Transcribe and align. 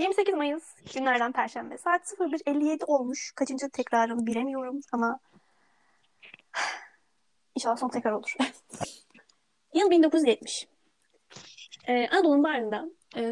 28 0.00 0.34
Mayıs 0.34 0.64
günlerden 0.94 1.32
Perşembe. 1.32 1.78
Saat 1.78 2.12
01.57 2.12 2.84
olmuş. 2.84 3.32
Kaçıncı 3.32 3.70
tekrarını 3.70 4.26
bilemiyorum 4.26 4.80
ama 4.92 5.20
inşallah 7.54 7.76
son 7.76 7.88
tekrar 7.88 8.12
olur. 8.12 8.36
Yıl 9.74 9.90
1970. 9.90 10.68
Ee, 11.88 12.08
Anadolu'nun 12.08 12.44
bağrında 12.44 12.90
e, 13.16 13.22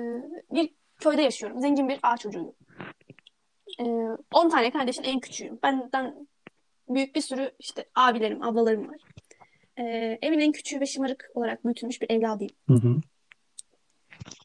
bir 0.50 0.70
köyde 1.00 1.22
yaşıyorum. 1.22 1.60
Zengin 1.60 1.88
bir 1.88 1.98
ağa 2.02 2.16
çocuğuyum. 2.16 2.54
Ee, 3.80 3.84
10 4.34 4.48
tane 4.48 4.70
kardeşin 4.70 5.02
en 5.02 5.20
küçüğüyüm. 5.20 5.58
Benden 5.62 6.28
büyük 6.88 7.16
bir 7.16 7.20
sürü 7.20 7.52
işte 7.58 7.84
abilerim, 7.94 8.42
ablalarım 8.42 8.88
var. 8.88 9.00
Ee, 9.78 10.18
evin 10.22 10.38
en 10.38 10.52
küçüğü 10.52 10.80
ve 10.80 10.86
şımarık 10.86 11.30
olarak 11.34 11.64
büyütülmüş 11.64 12.02
bir 12.02 12.10
evladıyım. 12.10 12.52
Hı 12.68 12.74
hı. 12.74 12.96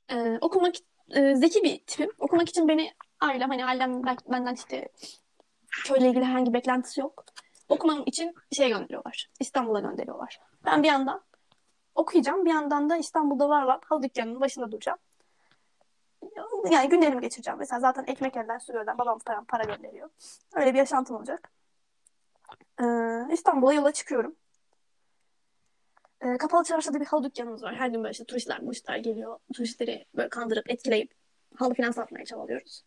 Ee, 0.10 0.38
okumak 0.42 0.76
e, 1.12 1.36
zeki 1.36 1.64
bir 1.64 1.80
tipim. 1.80 2.12
Okumak 2.20 2.50
için 2.50 2.68
beni 2.68 2.94
ailem 3.22 3.50
hani 3.50 3.66
ailem 3.66 4.04
ben- 4.06 4.18
benden 4.32 4.54
işte 4.54 4.90
köyle 5.86 6.10
ilgili 6.10 6.24
herhangi 6.26 6.54
beklentisi 6.54 7.02
yok. 7.02 7.26
Okumam 7.70 8.04
için 8.06 8.36
şey 8.52 8.70
gönderiyorlar. 8.70 9.30
İstanbul'a 9.40 9.80
gönderiyorlar. 9.80 10.40
Ben 10.66 10.84
bir 10.84 10.88
yandan 10.88 11.22
okuyacağım. 11.96 12.46
Bir 12.46 12.50
yandan 12.50 12.90
da 12.90 12.98
İstanbul'da 12.98 13.50
var 13.50 13.64
olan 13.64 13.82
halı 13.86 14.04
dükkanının 14.04 14.42
başında 14.42 14.72
duracağım. 14.72 14.98
Yani 16.72 16.90
günlerimi 16.90 17.22
geçireceğim. 17.22 17.60
Mesela 17.60 17.80
zaten 17.80 18.04
ekmek 18.08 18.38
elden 18.38 18.58
su 18.58 18.74
gölden 18.74 18.98
babam 18.98 19.20
para, 19.26 19.44
para 19.48 19.64
gönderiyor. 19.64 20.10
Öyle 20.56 20.74
bir 20.74 20.78
yaşantım 20.78 21.16
olacak. 21.16 21.52
Ee, 22.82 22.86
İstanbul'a 23.32 23.74
yola 23.74 23.92
çıkıyorum. 23.92 24.36
Ee, 26.24 26.38
Kapalı 26.38 26.64
Çarşı'da 26.64 27.00
bir 27.00 27.06
halı 27.06 27.24
dükkanımız 27.24 27.64
var. 27.64 27.76
Her 27.76 27.90
gün 27.90 28.04
böyle 28.04 28.12
işte 28.12 28.24
turistler, 28.24 28.60
turistler 28.60 28.98
geliyor. 28.98 29.40
Turistleri 29.54 30.06
böyle 30.16 30.30
kandırıp, 30.30 30.70
etkileyip 30.70 31.14
halı 31.56 31.74
falan 31.74 31.92
satmaya 31.92 32.26
çabalıyoruz. 32.26 32.84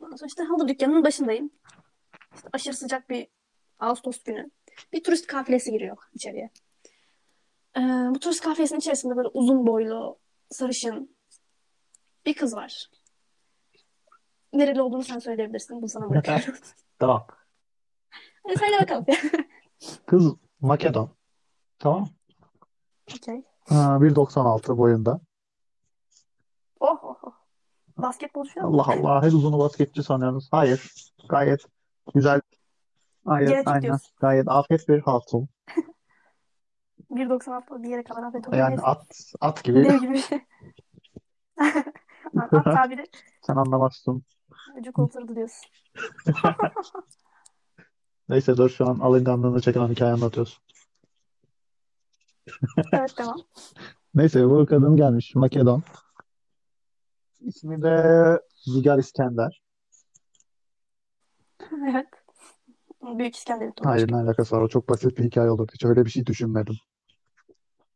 Ondan 0.00 0.16
sonra 0.16 0.26
işte 0.26 0.42
halı 0.42 0.68
dükkanının 0.68 1.04
başındayım. 1.04 1.50
İşte 2.34 2.48
aşırı 2.52 2.74
sıcak 2.74 3.10
bir 3.10 3.28
Ağustos 3.78 4.22
günü. 4.22 4.50
Bir 4.92 5.04
turist 5.04 5.26
kafilesi 5.26 5.70
giriyor 5.72 5.96
içeriye. 6.14 6.50
Ee, 7.76 7.80
bu 8.10 8.20
turist 8.20 8.40
kafilesinin 8.40 8.78
içerisinde 8.78 9.16
böyle 9.16 9.28
uzun 9.28 9.66
boylu, 9.66 10.18
sarışın 10.50 11.16
bir 12.26 12.34
kız 12.34 12.56
var. 12.56 12.90
Nereli 14.52 14.82
olduğunu 14.82 15.02
sen 15.02 15.18
söyleyebilirsin. 15.18 15.76
Bunu 15.76 15.88
sana 15.88 16.10
bırakıyorum. 16.10 16.54
Tamam. 16.98 17.26
Hadi 18.42 18.58
söyle 18.58 18.76
bakalım. 18.80 19.06
Kız 20.06 20.34
Makedon. 20.60 21.10
Tamam. 21.78 22.08
Okey. 23.14 23.42
Ha, 23.68 23.98
1.96 24.00 24.78
boyunda. 24.78 25.20
Oh 26.80 26.98
oh 27.04 27.16
oh. 27.22 27.32
Basketbolcu 27.98 28.54
falan 28.54 28.70
mı? 28.72 28.82
Allah 28.82 28.92
Allah. 28.92 29.22
Her 29.22 29.28
uzunu 29.28 29.58
basketçi 29.58 30.02
sanıyorsunuz. 30.02 30.48
Hayır. 30.50 30.92
Gayet 31.28 31.60
güzel. 32.14 32.40
Hayır, 33.26 33.48
Genetik 33.48 33.68
aynen. 33.68 33.82
diyorsun. 33.82 34.10
Gayet 34.20 34.48
afet 34.48 34.88
bir 34.88 35.00
hatun. 35.00 35.48
1.96 37.10 37.82
bir 37.82 37.88
yere 37.88 38.04
kadar 38.04 38.22
afet 38.22 38.48
olur. 38.48 38.56
Yani 38.56 38.70
Neyse. 38.70 38.82
at 38.86 39.32
at 39.40 39.64
gibi. 39.64 39.84
Dev 39.84 39.98
gibi 40.00 40.12
bir 40.12 40.18
şey. 40.22 40.40
At 42.40 42.50
tabiri 42.64 43.04
Sen 43.46 43.56
anlamazsın. 43.56 44.22
vücut 44.76 44.98
oturdu 44.98 45.36
diyorsun. 45.36 45.70
Neyse 48.28 48.56
dur 48.56 48.70
şu 48.70 48.88
an 48.88 48.98
alınganlığını 48.98 49.60
çeken 49.60 49.88
hikaye 49.88 50.12
anlatıyorsun. 50.12 50.64
Evet 52.92 53.18
devam. 53.18 53.36
Neyse 54.14 54.44
bu 54.50 54.66
kadın 54.66 54.96
gelmiş 54.96 55.34
Makedon. 55.34 55.82
İsmi 57.40 57.82
de 57.82 58.40
Zigar 58.64 58.98
İskender. 58.98 59.62
Evet. 61.72 62.06
Büyük 63.18 63.36
İskender'in 63.36 63.72
Hayır 63.84 64.12
ne 64.12 64.16
alakası 64.16 64.56
var? 64.56 64.62
O 64.62 64.68
çok 64.68 64.88
basit 64.88 65.18
bir 65.18 65.24
hikaye 65.24 65.50
olurdu. 65.50 65.72
Hiç 65.74 65.84
öyle 65.84 66.04
bir 66.04 66.10
şey 66.10 66.26
düşünmedim. 66.26 66.74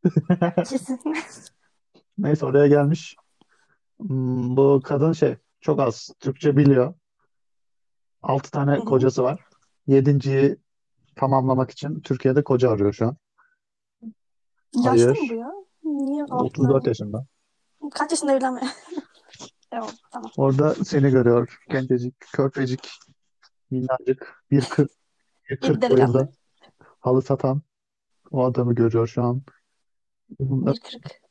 Kesin. 0.65 0.99
Neyse 2.17 2.45
oraya 2.45 2.67
gelmiş. 2.67 3.15
Hmm, 3.99 4.57
Bu 4.57 4.81
kadın 4.83 5.11
şey 5.13 5.35
çok 5.61 5.79
az 5.79 6.09
Türkçe 6.19 6.57
biliyor. 6.57 6.93
6 8.23 8.51
tane 8.51 8.79
kocası 8.79 9.23
var. 9.23 9.39
Yedinciyi 9.87 10.57
tamamlamak 11.15 11.71
için 11.71 11.99
Türkiye'de 11.99 12.43
koca 12.43 12.71
arıyor 12.71 12.93
şu 12.93 13.07
an. 13.07 13.17
Yaşlı 14.75 15.07
mı 15.07 15.15
Hayır. 15.17 15.29
bu 15.29 15.33
ya? 15.33 15.51
Niye 15.83 16.23
altı 16.23 16.35
34 16.35 16.71
tane? 16.83 16.89
yaşında. 16.89 17.25
Kaç 17.93 18.11
yaşında 18.11 18.31
evlenme? 18.31 18.61
Tamam, 19.71 19.89
tamam. 20.11 20.31
Orada 20.37 20.75
seni 20.75 21.09
görüyor. 21.11 21.59
Gencecik, 21.69 22.19
körpecik, 22.19 22.89
minnacık, 23.71 24.43
bir 24.51 24.65
kırk, 24.69 24.91
bir 25.49 25.59
kırk 25.59 25.89
boyunda 25.91 26.29
halı 26.99 27.21
satan 27.21 27.61
o 28.31 28.43
adamı 28.43 28.75
görüyor 28.75 29.07
şu 29.07 29.23
an. 29.23 29.41
Bir 30.39 30.79
kırk. 30.79 31.21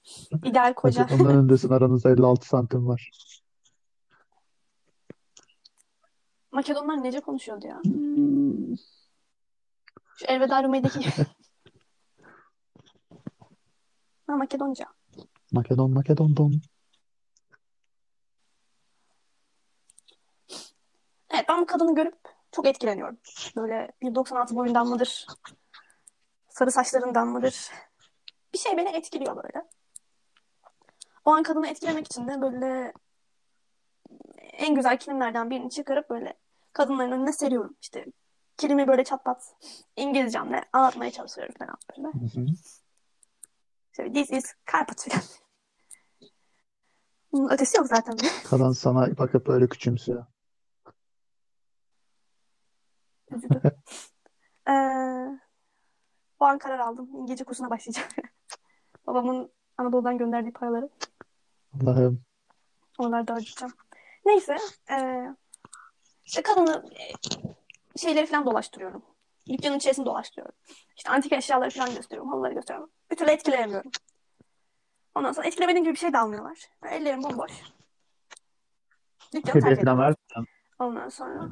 İdeal 0.44 0.74
koca. 0.74 1.02
evet, 1.02 1.12
onun 1.20 1.24
önündesin. 1.34 1.68
Aranızda 1.70 2.10
56 2.10 2.46
santim 2.48 2.88
var. 2.88 3.10
Makedonlar 6.52 7.02
nece 7.04 7.20
konuşuyordu 7.20 7.66
ya? 7.66 7.80
Hmm, 7.84 8.76
Şu 10.16 10.26
Elveda 10.26 10.62
Rumi'deki 10.62 11.00
ha, 14.30 14.36
Makedonca. 14.36 14.86
Makedon, 15.52 15.90
Makedon, 15.90 16.36
don. 16.36 16.52
Evet 21.30 21.44
ben 21.48 21.60
bu 21.60 21.66
kadını 21.66 21.94
görüp 21.94 22.18
çok 22.52 22.66
etkileniyorum. 22.66 23.18
Böyle 23.56 23.92
1.96 24.02 24.56
boyundan 24.56 24.86
mıdır? 24.88 25.26
Sarı 26.48 26.70
saçlarından 26.70 27.28
mıdır? 27.28 27.70
Bir 28.52 28.58
şey 28.58 28.76
beni 28.76 28.88
etkiliyor 28.88 29.36
böyle. 29.36 29.66
O 31.24 31.30
an 31.30 31.42
kadını 31.42 31.68
etkilemek 31.68 32.06
için 32.06 32.28
de 32.28 32.40
böyle 32.40 32.92
en 34.52 34.74
güzel 34.74 34.98
kilimlerden 34.98 35.50
birini 35.50 35.70
çıkarıp 35.70 36.10
böyle 36.10 36.34
kadınların 36.72 37.12
önüne 37.12 37.32
seriyorum. 37.32 37.76
İşte 37.82 38.06
kilimi 38.56 38.88
böyle 38.88 39.04
çat 39.04 39.24
pat 39.24 39.54
İngilizcemle 39.96 40.64
anlatmaya 40.72 41.10
çalışıyorum 41.10 41.54
falan 41.58 41.76
böyle. 41.98 42.08
Hı 42.08 42.40
hı. 42.40 42.46
İşte, 43.90 44.12
this 44.12 44.30
is 44.30 44.54
falan. 44.64 45.22
Bunun 47.32 47.50
ötesi 47.50 47.76
yok 47.78 47.86
zaten. 47.86 48.16
Kadın 48.50 48.72
sana 48.72 49.18
bakıp 49.18 49.46
böyle 49.46 49.68
küçümsüyor. 49.68 50.26
Üzüldüm. 53.30 53.60
Ee, 54.68 54.72
o 56.40 56.44
an 56.44 56.58
karar 56.58 56.78
aldım. 56.78 57.10
İngilizce 57.14 57.44
kursuna 57.44 57.70
başlayacağım. 57.70 58.08
Babamın 59.06 59.52
Anadolu'dan 59.78 60.18
gönderdiği 60.18 60.52
paraları 60.52 60.88
Allah'ım. 61.82 62.22
onlarda 62.98 63.34
harcayacağım. 63.34 63.72
Neyse. 64.26 64.56
ee, 64.90 65.26
işte 66.24 66.42
kadını 66.42 66.90
e, 66.98 67.98
şeyleri 67.98 68.26
falan 68.26 68.46
dolaştırıyorum. 68.46 69.02
Dükkanın 69.48 69.76
içerisinde 69.76 70.06
dolaştırıyorum. 70.06 70.54
İşte 70.96 71.10
antik 71.10 71.32
eşyaları 71.32 71.70
falan 71.70 71.94
gösteriyorum. 71.94 72.32
Halıları 72.32 72.54
gösteriyorum. 72.54 72.90
Bir 73.10 73.16
türlü 73.16 73.30
etkileyemiyorum. 73.30 73.90
Ondan 75.14 75.32
sonra 75.32 75.46
etkilemediğim 75.46 75.84
gibi 75.84 75.94
bir 75.94 75.98
şey 75.98 76.12
de 76.12 76.18
almıyorlar. 76.18 76.58
Böyle 76.82 76.94
Ellerim 76.94 77.22
bomboş. 77.22 77.52
Dükkanı 79.34 79.52
terk 79.60 79.78
ediyorum. 79.82 80.14
Ondan 80.78 81.08
sonra 81.08 81.48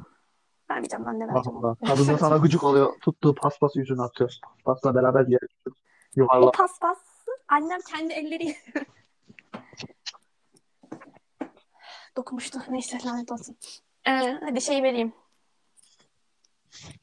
vermeyeceğim 0.71 1.05
ben 1.05 1.19
ne 1.19 1.23
Allah 1.23 1.33
vereceğim 1.33 1.57
Allah. 1.65 1.75
Kadın 1.87 2.07
da 2.07 2.17
sana 2.17 2.37
gıcık 2.37 2.63
oluyor. 2.63 2.99
Tuttuğu 3.01 3.35
paspası 3.35 3.79
yüzüne 3.79 4.01
atıyor. 4.01 4.31
Paspasla 4.65 4.95
beraber 4.95 5.27
yere 5.27 5.45
O 5.67 5.71
yuvarla. 6.15 6.51
paspası 6.51 7.01
annem 7.47 7.79
kendi 7.89 8.13
elleriyle 8.13 8.55
dokunmuştu. 12.15 12.59
Neyse 12.69 12.97
lanet 13.05 13.31
olsun. 13.31 13.57
Ee, 14.07 14.39
hadi 14.43 14.61
şey 14.61 14.83
vereyim. 14.83 15.13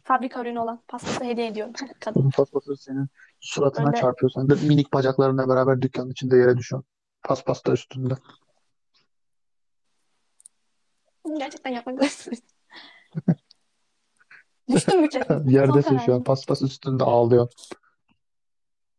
Fabrika 0.05 0.41
ürünü 0.41 0.59
olan 0.59 0.83
paspası 0.89 1.25
hediye 1.25 1.47
ediyorum. 1.47 1.73
Kadın 2.01 2.31
paspası 2.31 2.77
senin 2.77 3.09
suratına 3.41 3.87
Böyle 3.87 3.97
çarpıyor. 4.01 4.31
Sen 4.31 4.51
de 4.51 4.55
minik 4.55 4.93
bacaklarınla 4.93 5.49
beraber 5.49 5.83
dükkanın 5.83 6.11
içinde 6.11 6.37
yere 6.37 6.57
düşüyorsun. 6.57 6.91
Paspas 7.23 7.67
da 7.67 7.73
üstünde. 7.73 8.15
gerçekten 11.39 11.71
yapmak 11.71 12.03
lazım. 12.03 12.33
Düştüm 14.71 15.01
mü? 15.01 15.09
Son 15.29 15.45
Yerdesin 15.49 15.99
şu 15.99 16.15
an. 16.15 16.25
Paspas 16.25 16.63
üstünde 16.63 17.05
ağlıyor. 17.05 17.53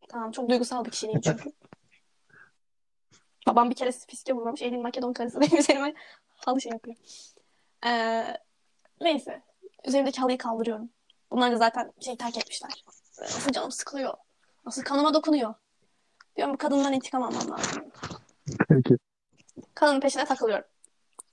Tamam 0.09 0.31
çok 0.31 0.49
duygusal 0.49 0.85
bir 0.85 0.91
kişiliğim 0.91 1.21
çünkü. 1.21 1.51
Babam 3.47 3.69
bir 3.69 3.75
kere 3.75 3.91
fiske 3.91 4.33
vurmamış. 4.33 4.61
Elin 4.61 4.81
Makedon 4.81 5.13
karısı 5.13 5.41
benim 5.41 5.57
üzerime 5.57 5.93
halı 6.35 6.61
şey 6.61 6.71
yapıyor. 6.71 6.95
Ee, 7.85 8.37
neyse. 9.01 9.41
Üzerimdeki 9.87 10.21
halıyı 10.21 10.37
kaldırıyorum. 10.37 10.89
Bunlar 11.31 11.51
da 11.51 11.57
zaten 11.57 11.93
şey 11.99 12.17
terk 12.17 12.37
etmişler. 12.37 12.85
Nasıl 13.21 13.51
canım 13.51 13.71
sıkılıyor. 13.71 14.13
Nasıl 14.65 14.83
kanıma 14.83 15.13
dokunuyor. 15.13 15.53
Diyorum 16.35 16.53
bu 16.53 16.57
kadından 16.57 16.93
intikam 16.93 17.23
almam 17.23 17.51
lazım. 17.51 17.83
Peki. 18.69 18.97
Kadının 19.75 19.99
peşine 19.99 20.25
takılıyorum. 20.25 20.65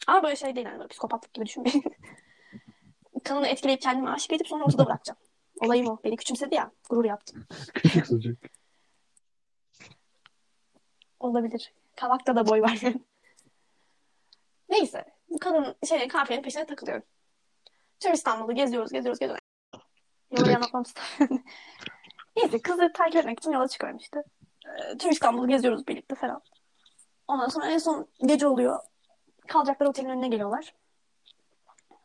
Ama 0.06 0.22
böyle 0.22 0.36
şey 0.36 0.56
değil 0.56 0.66
yani 0.66 0.78
böyle 0.78 0.88
psikopatlık 0.88 1.34
gibi 1.34 1.46
düşünmeyin. 1.46 1.84
Kadını 3.24 3.48
etkileyip 3.48 3.80
kendimi 3.80 4.10
aşık 4.10 4.32
edip 4.32 4.48
sonra 4.48 4.64
ortada 4.64 4.86
bırakacağım. 4.86 5.18
Olayım 5.60 5.88
o. 5.88 5.98
Beni 6.04 6.16
küçümsedi 6.16 6.54
ya. 6.54 6.70
Gurur 6.90 7.04
yaptım. 7.04 7.46
Küçük 7.74 8.06
çocuk. 8.06 8.38
Olabilir. 11.20 11.72
Kavakta 11.96 12.36
da 12.36 12.48
boy 12.48 12.62
var. 12.62 12.80
Neyse. 14.68 15.04
Bu 15.30 15.38
kadın 15.38 15.74
şey 15.88 16.08
kafiyenin 16.08 16.44
peşine 16.44 16.66
takılıyorum. 16.66 17.04
Tüm 18.00 18.12
İstanbul'u 18.12 18.54
geziyoruz, 18.54 18.92
geziyoruz, 18.92 19.18
geziyoruz. 19.18 19.44
Anlatmam 20.38 20.82
istedim. 20.82 21.44
Neyse 22.36 22.62
kızı 22.62 22.92
takip 22.94 23.16
etmek 23.16 23.38
için 23.38 23.50
yola 23.52 23.68
çıkıyorum 23.68 23.98
işte. 23.98 24.22
Ee, 24.66 24.98
Tüm 24.98 25.10
İstanbul'u 25.10 25.48
geziyoruz 25.48 25.86
birlikte 25.88 26.14
falan. 26.14 26.40
Ondan 27.28 27.48
sonra 27.48 27.66
en 27.66 27.78
son 27.78 28.08
gece 28.26 28.46
oluyor. 28.46 28.78
Kalacakları 29.48 29.88
otelin 29.90 30.08
önüne 30.08 30.28
geliyorlar. 30.28 30.74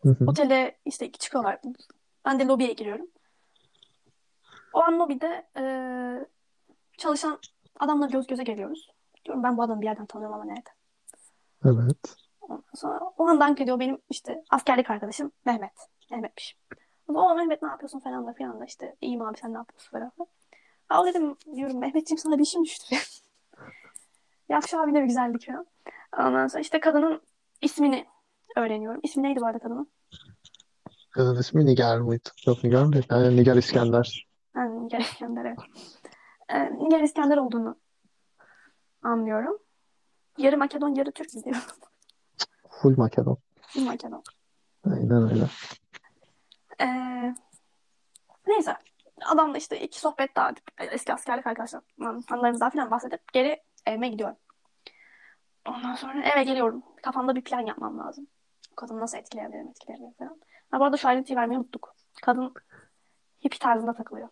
Hı 0.02 0.10
hı. 0.10 0.26
Otele 0.28 0.78
işte 0.86 1.12
çıkıyorlar. 1.12 1.60
Ben 2.26 2.40
de 2.40 2.46
lobiye 2.46 2.74
giriyorum. 2.74 3.08
O 4.74 4.80
an 4.84 5.00
lobide 5.00 5.48
e, 5.58 5.64
çalışan 6.98 7.40
adamla 7.80 8.08
göz 8.08 8.28
göze 8.28 8.44
geliyoruz. 8.44 8.90
Diyorum 9.26 9.44
ben 9.44 9.58
bu 9.58 9.64
adamı 9.64 9.82
bir 9.82 9.86
yerden 9.86 10.06
tanıyorum 10.06 10.36
ama 10.36 10.46
nerede? 10.46 10.70
Evet. 11.66 12.16
Ondan 12.50 12.64
sonra 12.76 13.00
o 13.18 13.28
an 13.28 13.40
dank 13.40 13.62
ediyor 13.62 13.80
benim 13.80 13.98
işte 14.10 14.44
askerlik 14.50 14.90
arkadaşım 14.90 15.32
Mehmet. 15.46 15.72
Mehmetmiş. 16.12 16.58
O 17.08 17.36
Mehmet 17.36 17.62
ne 17.62 17.70
yapıyorsun 17.70 18.00
falan 18.00 18.28
da 18.28 18.34
falan 18.34 18.60
da 18.62 18.66
işte 18.66 18.96
iyiyim 19.02 19.22
abi 19.22 19.38
sen 19.38 19.54
ne 19.54 19.58
yapıyorsun 19.58 19.92
falan. 19.92 20.12
Aa 20.90 21.06
dedim 21.06 21.36
diyorum 21.56 21.80
Mehmetciğim 21.80 22.18
sana 22.18 22.38
bir 22.38 22.44
işim 22.44 22.64
düştü. 22.64 22.96
Yap 24.50 24.64
şu 24.68 24.82
abine 24.82 25.02
bir 25.02 25.08
güzellik 25.08 25.46
falan. 25.46 25.66
Ondan 26.18 26.48
sonra 26.48 26.62
işte 26.62 26.80
kadının 26.80 27.22
ismini 27.62 28.06
öğreniyorum. 28.56 29.00
İsmi 29.04 29.24
neydi 29.24 29.42
bu 29.42 29.46
arada 29.46 29.60
kadının? 29.60 29.92
Kızın 31.12 31.40
ismi 31.40 31.66
Nigar 31.66 31.98
mıydı? 31.98 32.30
Yok 32.48 32.64
Nigar 32.64 32.94
değil. 32.94 33.06
Yani 33.10 33.36
Nigar 33.36 33.56
İskender. 33.56 34.28
Yani 34.56 34.86
Nigar 34.86 35.00
İskender 35.00 35.46
evet. 35.46 35.60
Ee, 36.50 36.84
Nigar 36.86 37.00
İskender 37.02 37.38
olduğunu 37.38 37.76
anlıyorum. 39.04 39.58
Yarı 40.38 40.58
Makedon 40.58 40.96
yarı 40.96 41.12
Türk 41.12 41.34
mü 41.34 41.44
diyor. 41.44 41.56
Full 42.82 42.98
Makedon. 42.98 43.38
Makedon. 43.76 44.24
Aynen 44.86 45.32
öyle. 45.32 45.46
Ee, 46.82 47.36
neyse. 48.48 48.78
Adamla 49.26 49.58
işte 49.58 49.82
iki 49.82 50.00
sohbet 50.00 50.36
daha 50.36 50.50
edip, 50.50 50.64
eski 50.78 51.14
askerlik 51.14 51.48
arkadaşlarımdan 51.48 52.24
anılarımızdan 52.32 52.70
falan 52.70 52.92
bahsedip 52.92 53.34
geri 53.34 53.64
evime 53.86 54.10
gidiyorum. 54.10 54.38
Ondan 55.68 55.96
sonra 55.96 56.24
eve 56.24 56.44
geliyorum. 56.44 56.84
Kafamda 57.04 57.36
bir 57.36 57.42
plan 57.42 57.60
yapmam 57.60 58.00
lazım. 58.00 58.28
Kadını 58.76 59.00
nasıl 59.00 59.18
etkileyebilirim, 59.18 59.68
etkileyebilirim 59.68 60.14
falan. 60.14 60.40
Ha, 60.72 60.80
bu 60.80 60.84
arada 60.84 60.98
şu 60.98 61.08
ayrıntıyı 61.08 61.38
vermeyi 61.38 61.60
unuttuk. 61.60 61.96
Kadın 62.22 62.54
hippie 63.46 63.60
tarzında 63.60 63.94
takılıyor. 63.94 64.30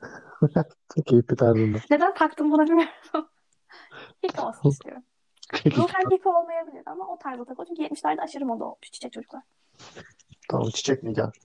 Çok 0.94 1.30
bir 1.30 1.36
tarzında. 1.36 1.78
Neden 1.90 2.14
taktım 2.14 2.52
bunu 2.52 2.62
bilmiyorum. 2.62 2.90
hippie 4.24 4.42
olsun 4.42 4.68
istiyorum. 4.68 5.02
Ruhen 5.76 6.10
hippie 6.10 6.32
olmayabilir 6.32 6.82
ama 6.86 7.06
o 7.08 7.18
tarzda 7.18 7.44
takılıyor. 7.44 7.66
Çünkü 7.76 7.82
70'lerde 7.94 8.20
aşırı 8.22 8.46
moda 8.46 8.64
olmuş 8.64 8.90
çiçek 8.92 9.12
çocuklar. 9.12 9.42
Tamam 10.50 10.68
çiçek 10.70 11.02
Nigar. 11.02 11.38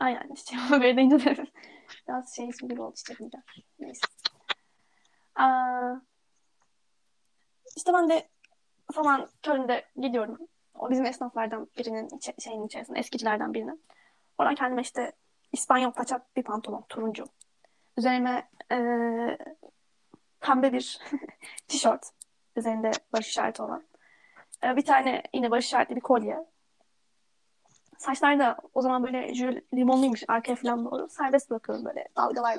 Aynen 0.00 0.30
işte 0.34 0.56
böyle 0.70 0.96
deyince 0.96 1.24
de 1.24 1.46
biraz 2.08 2.36
şey 2.36 2.48
ismi 2.48 2.68
gibi 2.68 2.82
oldu 2.82 2.94
çiçek 2.94 3.20
Nigar. 3.20 3.42
Neyse. 3.78 4.00
Aa, 5.36 5.94
işte 7.76 7.92
ben 7.92 8.08
de 8.08 8.28
sabahın 8.94 9.28
köründe 9.42 9.84
gidiyorum. 9.96 10.38
O 10.74 10.90
bizim 10.90 11.06
esnaflardan 11.06 11.68
birinin 11.78 12.08
içe- 12.08 12.40
şeyin 12.40 12.66
içerisinde, 12.66 12.98
eskicilerden 12.98 13.54
birinin. 13.54 13.82
Oradan 14.38 14.54
kendime 14.54 14.82
işte 14.82 15.12
İspanyol 15.52 15.92
paça 15.92 16.26
bir 16.36 16.42
pantolon, 16.42 16.84
turuncu. 16.88 17.24
Üzerime 17.96 18.48
eee, 18.70 19.38
pembe 20.40 20.72
bir 20.72 21.00
tişört. 21.68 22.10
Üzerinde 22.58 22.90
barış 23.12 23.28
işareti 23.28 23.62
olan. 23.62 23.84
Ee, 24.64 24.76
bir 24.76 24.84
tane 24.84 25.22
yine 25.34 25.50
barış 25.50 25.66
işaretli 25.66 25.96
bir 25.96 26.00
kolye. 26.00 26.46
Saçlar 27.98 28.38
da 28.38 28.56
o 28.74 28.82
zaman 28.82 29.04
böyle 29.04 29.34
jül 29.34 29.60
limonluymuş 29.74 30.24
arkaya 30.28 30.56
falan 30.56 30.84
doğru. 30.84 31.08
Serbest 31.08 31.50
bırakıyorum 31.50 31.84
böyle 31.84 32.08
dalgalar 32.16 32.58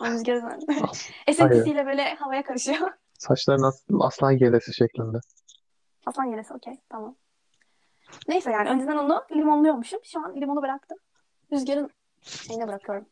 rüzgarın 0.00 0.66
esintisiyle 1.26 1.86
böyle 1.86 2.14
havaya 2.14 2.42
karışıyor. 2.44 2.92
Saçların 3.18 3.62
as 3.62 3.84
aslan 4.00 4.38
gelesi 4.38 4.74
şeklinde. 4.74 5.18
Aslan 6.06 6.24
yelesi 6.24 6.54
okey 6.54 6.80
tamam. 6.88 7.16
Neyse 8.28 8.50
yani 8.50 8.68
önceden 8.70 8.96
onu 8.96 9.24
limonluyormuşum. 9.36 10.00
Şu 10.04 10.24
an 10.24 10.36
limonu 10.36 10.62
bıraktım. 10.62 10.98
Rüzgarın 11.52 11.90
şeyine 12.22 12.68
bırakıyorum. 12.68 13.06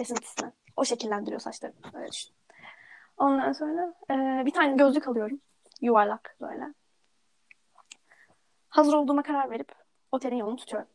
Esintisine. 0.00 0.52
O 0.76 0.84
şekillendiriyor 0.84 1.40
saçlarımı. 1.40 1.78
Öyle 1.94 2.12
düşün. 2.12 2.34
Ondan 3.16 3.52
sonra 3.52 3.94
e, 4.10 4.46
bir 4.46 4.50
tane 4.50 4.76
gözlük 4.76 5.08
alıyorum. 5.08 5.40
Yuvarlak 5.80 6.36
böyle. 6.40 6.64
Hazır 8.68 8.92
olduğuma 8.92 9.22
karar 9.22 9.50
verip 9.50 9.72
otelin 10.12 10.36
yolunu 10.36 10.56
tutuyorum. 10.56 10.88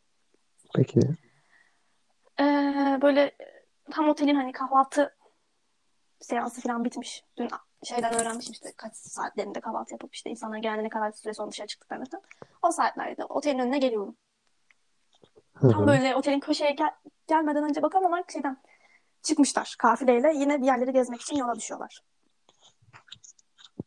Peki. 0.76 1.00
E, 2.40 2.44
böyle 3.02 3.32
tam 3.92 4.10
otelin 4.10 4.36
hani 4.36 4.52
kahvaltı 4.52 5.16
seansı 6.20 6.62
falan 6.62 6.86
bitmiş. 6.86 7.24
Dün 7.38 7.50
şeyden 7.84 8.14
öğrenmişim 8.14 8.54
işte 8.54 8.74
kaç 8.78 8.96
saatlerinde 8.96 9.62
kahvaltı 9.62 9.94
yapıp 9.94 10.16
işte 10.16 10.30
insanlar 10.30 10.58
gelene 10.58 10.84
ne 10.84 10.90
kadar 10.90 11.12
süre 11.12 11.34
sonra 11.34 11.52
dışarı 11.52 11.68
çıktıklarını. 11.68 12.06
O 12.62 12.72
saatlerde 12.72 13.26
otelin 13.26 13.60
önüne 13.60 13.78
geliyorum. 13.80 14.18
Hı 15.54 15.70
Tam 15.72 15.88
böyle 15.88 16.16
otelin 16.16 16.40
köşeye 16.40 16.72
gel- 16.72 16.96
gelmeden 17.28 17.64
önce 17.64 17.82
bakalım 17.82 18.06
onlar 18.06 18.24
şeyden 18.34 18.58
çıkmışlar 19.22 19.76
kafileyle. 19.80 20.34
Yine 20.36 20.62
bir 20.62 20.66
yerleri 20.66 20.94
gezmek 20.94 21.22
için 21.22 21.36
yola 21.38 21.56
düşüyorlar. 21.56 22.04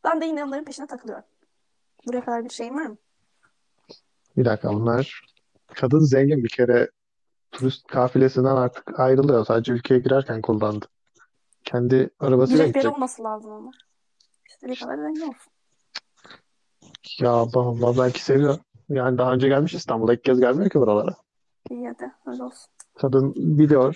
Ben 0.04 0.20
de 0.20 0.25
yine 0.26 0.44
onların 0.44 0.64
peşine 0.64 0.87
takılıyorum. 0.87 1.25
Buraya 2.06 2.25
kadar 2.25 2.44
bir 2.44 2.50
şeyim 2.50 2.76
var 2.76 2.87
mı? 2.87 2.96
Bir 4.37 4.44
dakika 4.44 4.72
bunlar 4.75 5.25
kadın 5.75 5.99
zengin 6.00 6.44
bir 6.44 6.49
kere 6.49 6.90
turist 7.52 7.87
kafilesinden 7.87 8.56
artık 8.56 9.00
ayrılıyor. 9.00 9.44
Sadece 9.46 9.72
ülkeye 9.72 10.00
girerken 10.00 10.43
kullandı. 10.43 10.87
Kendi 11.64 12.10
arabasıyla 12.20 12.64
Biletleri 12.64 12.72
gidecek. 12.82 12.94
olması 12.96 13.22
lazım 13.25 13.52
ama. 13.52 13.70
İstediği 14.49 14.76
kadar 14.76 14.96
zengin 14.96 15.20
olsun. 15.20 15.52
Ya 17.19 17.31
Allah 17.31 17.60
Allah 17.60 17.98
belki 18.05 18.25
seviyor. 18.25 18.58
Yani 18.88 19.19
daha 19.19 19.32
önce 19.32 19.48
gelmiş 19.48 19.75
İstanbul'a. 19.75 20.14
ilk 20.14 20.25
kez 20.25 20.40
gelmiyor 20.40 20.70
ki 20.70 20.81
buralara. 20.81 21.15
İyi 21.70 21.88
hadi 21.88 22.12
öyle 22.27 22.43
olsun. 22.43 22.70
Kadın 22.98 23.34
biliyor. 23.36 23.94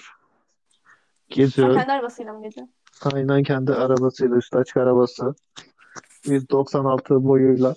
Sen 1.29 1.37
Geziyor. 1.37 1.75
kendi 1.75 1.93
arabasıyla 1.93 2.33
mı 2.33 2.43
geziyorsun? 2.43 2.75
Aynen 3.15 3.43
kendi 3.43 3.73
arabasıyla 3.75 4.37
üstü 4.37 4.59
açık 4.59 4.77
arabası. 4.77 5.35
196 6.27 7.25
boyuyla 7.25 7.75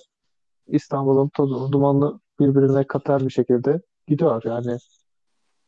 İstanbul'un 0.66 1.28
tozunu 1.28 1.72
dumanlı 1.72 2.20
birbirine 2.40 2.86
katar 2.86 3.20
bir 3.24 3.30
şekilde 3.30 3.80
gidiyor. 4.06 4.42
Yani 4.44 4.78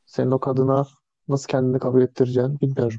senin 0.07 0.31
o 0.31 0.41
kadına 0.41 0.87
nasıl 1.29 1.49
kendini 1.49 1.79
kabul 1.79 2.03
ettireceğini 2.03 2.61
bilmiyorum. 2.61 2.99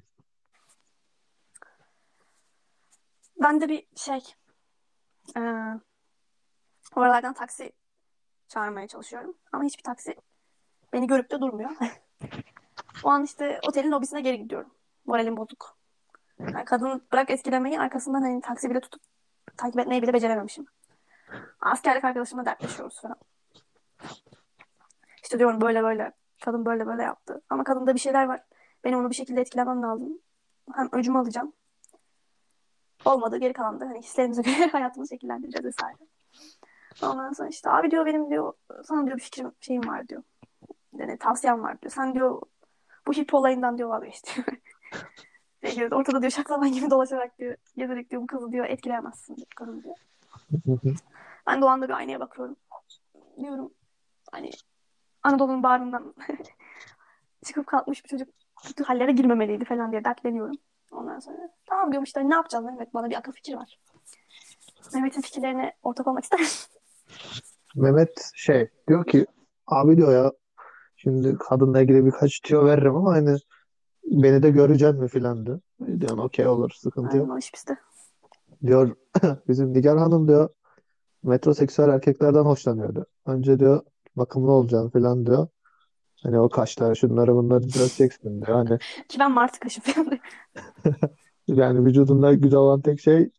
Ben 3.42 3.62
de 3.62 3.70
bir 3.70 3.88
şey 3.96 4.22
e, 5.38 5.42
oralardan 6.96 7.34
taksi 7.34 7.72
çağırmaya 8.48 8.88
çalışıyorum. 8.88 9.34
Ama 9.52 9.64
hiçbir 9.64 9.84
taksi 9.84 10.16
beni 10.94 11.08
görüp 11.08 11.32
de 11.32 11.42
durmuyor. 11.42 11.70
O 13.04 13.10
an 13.10 13.24
işte 13.24 13.60
otelin 13.68 13.92
lobisine 13.92 14.22
geri 14.22 14.38
gidiyorum. 14.38 14.72
Moralim 15.06 15.38
bozuk. 15.38 15.78
Yani 16.40 16.66
kadını 16.66 17.02
bırak 17.12 17.30
etkilemeyi 17.30 17.80
arkasından 17.80 18.22
hani 18.22 18.42
taksi 18.42 18.70
bile 18.70 18.80
tutup 18.80 19.02
takip 19.58 19.80
etmeyi 19.80 20.02
bile 20.02 20.14
becerememişim. 20.14 20.66
Askerlik 21.62 22.06
arkadaşımla 22.06 22.46
dertleşiyoruz 22.46 23.02
falan. 23.02 23.18
İşte 25.24 25.40
diyorum 25.40 25.62
böyle 25.62 25.84
böyle. 25.84 26.12
Kadın 26.42 26.66
böyle 26.66 26.88
böyle 26.88 27.04
yaptı. 27.04 27.42
Ama 27.50 27.64
kadında 27.64 27.94
bir 27.94 28.00
şeyler 28.00 28.26
var. 28.26 28.44
Benim 28.84 29.00
onu 29.00 29.10
bir 29.10 29.16
şekilde 29.16 29.42
etkilemem 29.42 29.82
lazım. 29.82 30.20
Hem 30.74 30.90
öcümü 30.92 31.18
alacağım. 31.18 31.54
Olmadı 33.06 33.38
geri 33.38 33.54
kalan 33.54 33.80
da 33.80 33.86
hani 33.86 34.00
hislerimize 34.00 34.42
göre 34.58 34.68
hayatımızı 34.68 35.10
şekillendireceğiz 35.10 35.66
vesaire. 35.66 35.98
Ondan 37.04 37.32
sonra 37.34 37.50
işte 37.50 37.70
abi 37.70 37.92
diyor 37.92 38.06
benim 38.06 38.30
diyor 38.30 38.54
sana 38.84 39.06
diyor 39.06 39.18
bir 39.18 39.24
fikrim 39.24 39.52
şeyim 39.60 39.88
var 39.88 40.08
diyor. 40.08 40.24
Yani 40.98 41.18
tavsiyem 41.18 41.64
var 41.64 41.82
diyor. 41.82 41.92
Sen 41.92 42.14
diyor 42.14 42.42
bu 43.08 43.14
hip 43.14 43.34
olayından 43.34 43.78
diyor 43.78 43.90
vazgeç 43.90 44.24
diyor. 44.36 44.48
Diyor, 45.64 45.92
ortada 45.92 46.22
diyor 46.22 46.32
şaklaban 46.32 46.72
gibi 46.72 46.90
dolaşarak 46.90 47.40
diyor 47.40 47.56
gezerek 47.78 48.10
diyor 48.12 48.22
bu 48.22 48.28
kızı 48.28 48.52
diyor 48.52 48.66
etkileyemezsin 48.66 49.36
diyor 49.36 49.48
kadın 49.56 49.84
diyor. 49.84 49.96
Ben 51.48 51.62
de 51.62 51.66
o 51.66 51.68
anda 51.68 51.88
bir 51.88 51.94
aynaya 51.94 52.20
bakıyorum. 52.20 52.56
Diyorum 53.38 53.74
hani 54.32 54.50
Anadolu'nun 55.24 55.64
bağrından 55.64 56.16
çıkıp 57.46 57.68
kalkmış 57.68 58.04
bir 58.04 58.10
çocuk 58.10 58.30
kötü 58.64 58.84
hallere 58.84 59.12
girmemeliydi 59.12 59.66
falan 59.66 59.92
diye 59.92 60.04
dertleniyorum. 60.04 60.56
Ondan 60.92 61.20
sonra 61.20 61.50
tamam 61.66 61.92
diyorum 61.92 62.04
işte 62.04 62.30
ne 62.30 62.34
yapacağız 62.34 62.66
Mehmet 62.66 62.94
bana 62.94 63.10
bir 63.10 63.16
akıl 63.16 63.32
fikir 63.32 63.56
var. 63.56 63.80
Mehmet'in 64.94 65.22
fikirlerine 65.22 65.74
ortak 65.84 66.08
olmak 66.08 66.24
ister 66.24 66.40
misin? 66.40 66.72
Mehmet 67.76 68.32
şey 68.34 68.70
diyor 68.88 69.06
ki 69.06 69.26
abi 69.68 69.98
diyor 69.98 70.14
ya 70.14 70.32
şimdi 70.96 71.38
kadınla 71.38 71.82
ilgili 71.82 72.06
birkaç 72.06 72.40
tüyo 72.40 72.66
veririm 72.66 72.96
ama 72.96 73.14
hani 73.14 73.38
beni 74.06 74.44
de 74.44 74.50
göreceksin 74.52 75.02
mi 75.02 75.08
filan 75.08 75.46
diyor. 75.46 75.60
E 75.88 76.02
Diyorsun 76.02 76.18
okey 76.18 76.48
olur 76.48 76.72
sıkıntı 76.76 77.10
Aynen 77.10 77.20
yok. 77.26 77.34
o 77.36 77.38
iş 77.38 77.54
bizde. 77.54 77.78
Diyor 78.66 78.96
bizim 79.48 79.74
Nigar 79.74 79.98
Hanım 79.98 80.28
diyor 80.28 80.50
metroseksüel 81.24 81.90
erkeklerden 81.90 82.44
hoşlanıyordu. 82.44 83.06
Önce 83.26 83.60
diyor 83.60 83.82
bakımlı 84.16 84.52
olacaksın 84.52 84.90
filan 84.90 85.26
diyor. 85.26 85.48
Hani 86.24 86.40
o 86.40 86.50
kaşlar 86.50 86.96
şunları 86.96 87.36
bunları 87.36 87.64
düzelteceksin 87.64 88.42
diyor. 88.42 88.58
Hani 88.58 88.80
Ki 89.10 89.20
ben 89.20 89.32
martı 89.32 89.60
kaşım 89.60 89.84
falan. 89.84 90.20
yani 91.48 91.86
vücudunda 91.86 92.34
güzel 92.34 92.60
olan 92.60 92.82
tek 92.82 93.00
şey 93.00 93.30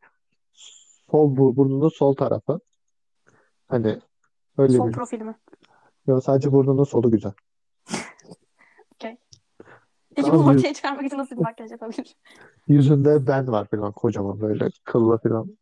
sol 1.10 1.36
bu 1.36 1.56
burnunun 1.56 1.88
sol 1.88 2.14
tarafı. 2.14 2.60
Hani 3.68 3.98
öyle 4.58 4.76
Sol 4.76 4.88
bir. 4.88 4.92
profilimi. 4.92 5.34
Yok 6.06 6.24
sadece 6.24 6.52
burnunun 6.52 6.84
solu 6.84 7.10
güzel. 7.10 7.32
Peki 10.16 10.30
Tamam 10.30 10.46
bunu 10.46 10.56
ortaya 10.56 10.74
çıkarmak 10.74 11.04
için 11.04 11.18
nasıl 11.18 11.36
bir 11.36 11.42
makyaj 11.42 11.70
yapabilir? 11.70 12.16
yüzünde 12.68 13.26
ben 13.26 13.52
var 13.52 13.68
filan 13.70 13.92
kocaman 13.92 14.40
böyle 14.40 14.68
kıllı 14.84 15.18
filan. 15.18 15.56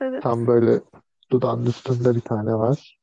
Evet. 0.00 0.22
Tam 0.22 0.46
böyle 0.46 0.80
dudağın 1.30 1.66
üstünde 1.66 2.14
bir 2.14 2.20
tane 2.20 2.54
var. 2.54 2.98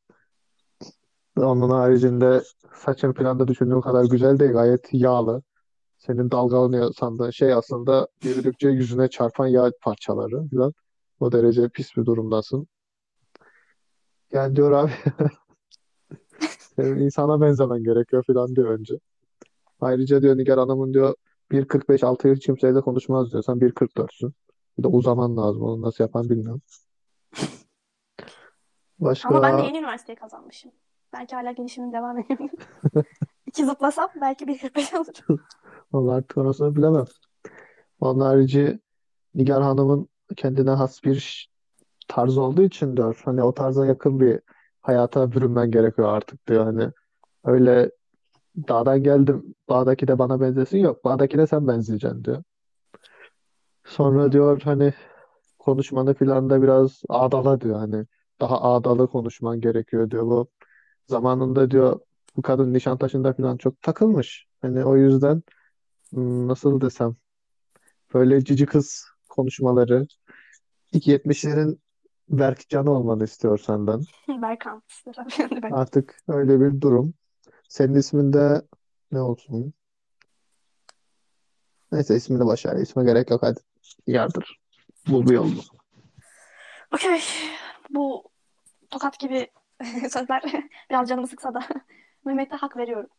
Onun 1.37 1.69
haricinde 1.69 2.41
saçın 2.73 3.13
falan 3.13 3.39
da 3.39 3.47
düşündüğüm 3.47 3.81
kadar 3.81 4.05
güzel 4.05 4.39
değil. 4.39 4.51
Gayet 4.51 4.89
yağlı. 4.91 5.41
Senin 5.97 6.31
dalgalanıyor 6.31 6.93
sandığın 6.93 7.29
şey 7.29 7.53
aslında 7.53 8.07
yürüdükçe 8.23 8.69
yüzüne 8.69 9.07
çarpan 9.07 9.47
yağ 9.47 9.71
parçaları 9.81 10.47
falan. 10.49 10.73
O 11.19 11.31
derece 11.31 11.69
pis 11.69 11.97
bir 11.97 12.05
durumdasın. 12.05 12.67
Yani 14.31 14.55
diyor 14.55 14.71
abi 14.71 14.91
senin 16.75 16.99
insana 16.99 17.41
benzemen 17.41 17.83
gerekiyor 17.83 18.23
falan 18.27 18.55
diyor 18.55 18.69
önce. 18.69 18.95
Ayrıca 19.81 20.21
diyor 20.21 20.37
Nigar 20.37 20.59
Hanım'ın 20.59 20.93
diyor 20.93 21.15
1.45 21.51 22.05
6 22.05 22.27
yıl 22.27 22.35
kimseyle 22.35 22.81
konuşmaz 22.81 23.31
diyor. 23.31 23.43
Sen 23.43 23.55
1.44'sün. 23.55 24.33
Bir 24.77 24.83
de 24.83 24.87
uzaman 24.87 25.37
lazım. 25.37 25.61
Onu 25.61 25.81
nasıl 25.81 26.03
yapan 26.03 26.29
bilmiyorum. 26.29 26.61
Ama 29.23 29.41
ben 29.41 29.53
de 29.53 29.57
Başka 29.57 29.65
yeni 29.65 29.77
üniversiteyi 29.77 30.15
kazanmışım. 30.15 30.71
Belki 31.13 31.35
hala 31.35 31.51
gelişimim 31.51 31.93
devam 31.93 32.19
ediyor. 32.19 32.49
İki 33.47 33.65
zıplasam 33.65 34.09
belki 34.21 34.45
1.45 34.45 34.97
olur. 34.97 35.39
Vallahi 35.91 36.15
artık 36.15 36.37
orasını 36.37 36.75
bilemem. 36.75 37.05
Onun 37.99 38.19
harici 38.19 38.79
Nigar 39.35 39.63
Hanım'ın 39.63 40.09
kendine 40.35 40.69
has 40.69 41.03
bir 41.03 41.49
tarz 42.07 42.37
olduğu 42.37 42.61
için 42.61 42.97
diyor. 42.97 43.21
Hani 43.25 43.43
o 43.43 43.53
tarza 43.53 43.85
yakın 43.85 44.19
bir 44.19 44.39
hayata 44.81 45.31
bürünmen 45.31 45.71
gerekiyor 45.71 46.13
artık 46.13 46.47
diyor. 46.47 46.63
Hani 46.63 46.91
öyle 47.43 47.91
dağdan 48.67 49.03
geldim 49.03 49.55
bağdaki 49.69 50.07
de 50.07 50.19
bana 50.19 50.41
benzesin 50.41 50.77
yok. 50.77 51.05
Bağdakine 51.05 51.47
sen 51.47 51.67
benzeyeceksin 51.67 52.23
diyor. 52.23 52.43
Sonra 53.85 54.31
diyor 54.31 54.61
hani 54.61 54.93
konuşmanı 55.59 56.13
filan 56.13 56.49
da 56.49 56.61
biraz 56.61 57.01
ağdala 57.09 57.61
diyor. 57.61 57.79
Hani 57.79 58.05
daha 58.41 58.61
ağdalı 58.61 59.07
konuşman 59.07 59.61
gerekiyor 59.61 60.11
diyor. 60.11 60.23
Bu 60.23 60.47
zamanında 61.05 61.71
diyor 61.71 61.99
bu 62.37 62.41
kadın 62.41 62.73
Nişantaşı'nda 62.73 63.33
filan 63.33 63.57
çok 63.57 63.81
takılmış. 63.81 64.47
Hani 64.61 64.85
o 64.85 64.97
yüzden 64.97 65.43
hmm, 66.11 66.47
nasıl 66.47 66.81
desem 66.81 67.15
böyle 68.13 68.43
cici 68.43 68.65
kız 68.65 69.05
konuşmaları 69.29 70.07
ilk 70.93 71.07
70'lerin 71.07 71.79
Berkcan'ı 72.29 72.91
olmanı 72.91 73.23
istiyor 73.23 73.57
senden. 73.57 74.01
Berkan. 74.41 74.83
Artık 75.71 76.17
öyle 76.27 76.61
bir 76.61 76.81
durum. 76.81 77.13
Senin 77.67 77.95
ismin 77.95 78.33
de 78.33 78.61
ne 79.11 79.21
olsun? 79.21 79.73
Neyse 81.91 82.15
ismini 82.15 82.45
başar. 82.45 82.75
İsme 82.75 83.03
gerek 83.03 83.29
yok 83.29 83.43
hadi. 83.43 83.59
Yardır. 84.07 84.59
Bul 85.07 85.25
bir 85.25 85.33
yolunu. 85.33 85.61
Okey. 86.93 87.21
Bu 87.89 88.23
tokat 88.89 89.19
gibi 89.19 89.47
sözler 90.09 90.43
biraz 90.89 91.09
canımı 91.09 91.27
sıksa 91.27 91.53
da 91.53 91.59
Mehmet'e 92.25 92.55
hak 92.55 92.77
veriyorum. 92.77 93.09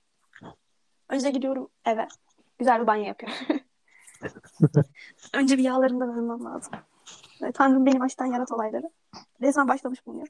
Önce 1.08 1.30
gidiyorum 1.30 1.68
eve. 1.84 2.08
Güzel 2.58 2.82
bir 2.82 2.86
banyo 2.86 3.04
yapıyorum. 3.04 3.60
Önce 5.34 5.58
bir 5.58 5.62
yağlarından 5.62 6.08
arınmam 6.08 6.44
lazım. 6.44 6.72
Tanrım 7.54 7.86
benim 7.86 8.02
açtan 8.02 8.26
yarat 8.26 8.52
olayları. 8.52 8.90
Resmen 9.42 9.68
başlamış 9.68 10.06
bulunuyor. 10.06 10.28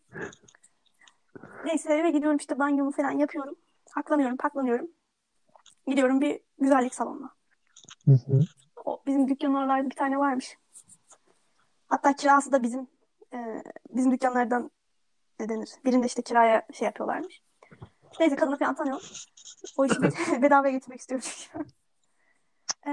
Neyse 1.65 1.93
eve 1.95 2.11
gidiyorum 2.11 2.37
işte 2.37 2.59
banyomu 2.59 2.93
falan 2.93 3.11
yapıyorum. 3.11 3.55
Saklanıyorum, 3.99 4.37
paklanıyorum. 4.37 4.91
Gidiyorum 5.87 6.21
bir 6.21 6.41
güzellik 6.59 6.95
salonuna. 6.95 7.31
Hı 8.05 8.13
hı. 8.13 8.41
O 8.85 9.03
bizim 9.07 9.29
dükkanın 9.29 9.55
oralarda 9.55 9.91
bir 9.91 9.97
tane 9.97 10.19
varmış. 10.19 10.57
Hatta 11.89 12.17
kirası 12.17 12.53
da 12.53 12.63
bizim 12.63 12.87
e, 13.35 13.63
bizim 13.91 14.13
dükkanlardan 14.13 14.71
ne 15.41 15.49
denir? 15.49 15.71
Birinde 15.85 16.07
işte 16.07 16.23
kiraya 16.23 16.67
şey 16.73 16.87
yapıyorlarmış. 16.87 17.43
Neyse 18.21 18.37
kadını 18.37 18.59
falan 18.59 18.75
tanıyorum. 18.75 19.03
O 19.77 19.85
işi 19.85 19.95
bed- 19.95 20.43
bedavaya 20.43 20.73
getirmek 20.73 21.01
istiyorum 21.01 21.27
çünkü. 21.31 21.69
E, 22.87 22.93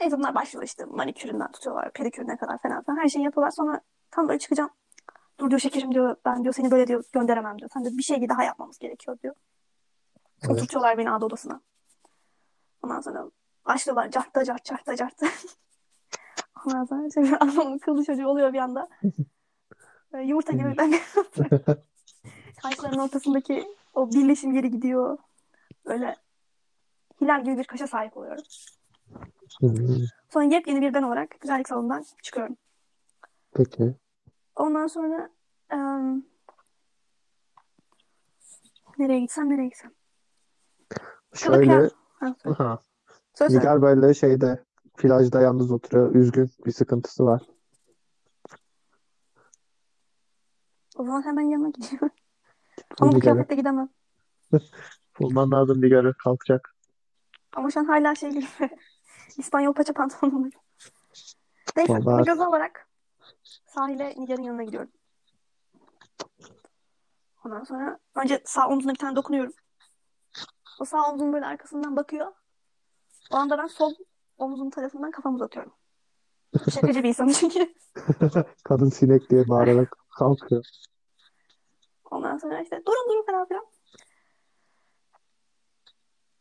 neyse 0.00 0.18
bunlar 0.18 0.34
başlıyor 0.34 0.64
işte 0.64 0.84
maniküründen 0.84 1.52
tutuyorlar, 1.52 1.92
pedikürüne 1.92 2.36
kadar 2.36 2.58
falan 2.58 2.82
filan. 2.82 2.96
Her 2.96 3.08
şeyi 3.08 3.24
yapıyorlar. 3.24 3.50
Sonra 3.50 3.80
tam 4.10 4.28
böyle 4.28 4.38
çıkacağım. 4.38 4.70
Dur 5.38 5.50
diyor 5.50 5.60
şekerim 5.60 5.94
diyor. 5.94 6.16
Ben 6.24 6.42
diyor 6.44 6.54
seni 6.54 6.70
böyle 6.70 6.86
diyor 6.86 7.04
gönderemem 7.12 7.58
diyor. 7.58 7.70
Sen 7.74 7.84
de 7.84 7.88
bir 7.98 8.02
şey 8.02 8.28
daha 8.28 8.44
yapmamız 8.44 8.78
gerekiyor 8.78 9.18
diyor. 9.22 9.34
Evet. 10.44 10.56
Oturtuyorlar 10.56 10.98
beni 10.98 11.10
ada 11.10 11.26
odasına. 11.26 11.60
Ondan 12.82 13.00
sonra 13.00 13.30
başlıyorlar 13.66 14.10
cartta 14.10 14.44
cart 14.44 14.64
cartta 14.64 14.96
cartta. 14.96 15.26
Ondan 16.66 16.84
sonra 16.84 17.06
işte 17.06 17.22
bir 17.22 17.32
adamın 17.40 17.78
kıllı 17.78 18.04
çocuğu 18.04 18.26
oluyor 18.26 18.52
bir 18.52 18.58
anda. 18.58 18.88
Böyle 20.12 20.24
yumurta 20.24 20.52
gibi 20.52 20.74
ben 20.78 20.94
kaşların 22.62 22.98
ortasındaki 22.98 23.66
o 23.94 24.10
birleşim 24.10 24.52
yeri 24.52 24.70
gidiyor. 24.70 25.18
Böyle 25.86 26.16
hilal 27.20 27.44
gibi 27.44 27.58
bir 27.58 27.64
kaşa 27.64 27.86
sahip 27.86 28.16
oluyorum. 28.16 28.44
Sonra 30.30 30.44
yepyeni 30.44 30.80
bir 30.80 30.94
ben 30.94 31.02
olarak 31.02 31.40
güzellik 31.40 31.68
salonundan 31.68 32.04
çıkıyorum. 32.22 32.56
Peki. 33.54 33.94
Ondan 34.56 34.86
sonra 34.86 35.30
em, 35.70 36.24
nereye 38.98 39.20
gitsem 39.20 39.50
nereye 39.50 39.68
gitsem. 39.68 39.92
Şöyle. 41.34 41.90
Ha. 42.58 42.78
Nigar 43.48 43.82
böyle 43.82 44.14
şeyde 44.14 44.64
plajda 44.96 45.40
yalnız 45.40 45.72
oturuyor. 45.72 46.14
Üzgün. 46.14 46.50
Bir 46.66 46.72
sıkıntısı 46.72 47.24
var. 47.24 47.42
O 50.96 51.04
zaman 51.04 51.22
hemen 51.22 51.42
yanına 51.42 51.68
gidiyorum. 51.68 52.10
Ama 53.00 53.12
bu 53.12 53.18
kıyafetle 53.18 53.56
gidemem. 53.56 53.88
Bulman 55.20 55.50
lazım 55.50 55.82
Nigar'ı. 55.82 56.14
Kalkacak. 56.14 56.74
Ama 57.56 57.70
şu 57.70 57.80
an 57.80 57.84
hala 57.84 58.14
şey 58.14 58.30
gibi. 58.30 58.46
İspanyol 59.36 59.74
paça 59.74 59.92
pantolonum. 59.92 60.50
Neyse 61.76 61.92
bunu 61.92 62.06
Vallahi 62.06 62.24
göze 62.24 62.44
alarak 62.44 62.88
sahile 63.66 64.14
Nigar'ın 64.16 64.42
yanına 64.42 64.62
gidiyorum. 64.62 64.90
Ondan 67.44 67.64
sonra 67.64 67.98
önce 68.14 68.42
sağ 68.44 68.68
omzuna 68.68 68.92
bir 68.92 68.98
tane 68.98 69.16
dokunuyorum. 69.16 69.52
O 70.80 70.84
sağ 70.84 71.10
omzum 71.10 71.32
böyle 71.32 71.46
arkasından 71.46 71.96
bakıyor. 71.96 72.32
O 73.30 73.36
anda 73.36 73.58
ben 73.58 73.66
sol 73.66 73.94
omzum 74.38 74.70
tarafından 74.70 75.10
kafamı 75.10 75.36
uzatıyorum. 75.36 75.72
Şakacı 76.74 77.02
bir 77.02 77.08
insanım 77.08 77.32
çünkü. 77.32 77.74
kadın 78.64 78.88
sinek 78.88 79.30
diye 79.30 79.48
bağırarak 79.48 79.96
kalkıyor. 80.18 80.64
Ondan 82.10 82.38
sonra 82.38 82.60
işte 82.60 82.82
durun 82.86 83.10
durun 83.10 83.26
falan 83.26 83.48
filan. 83.48 83.66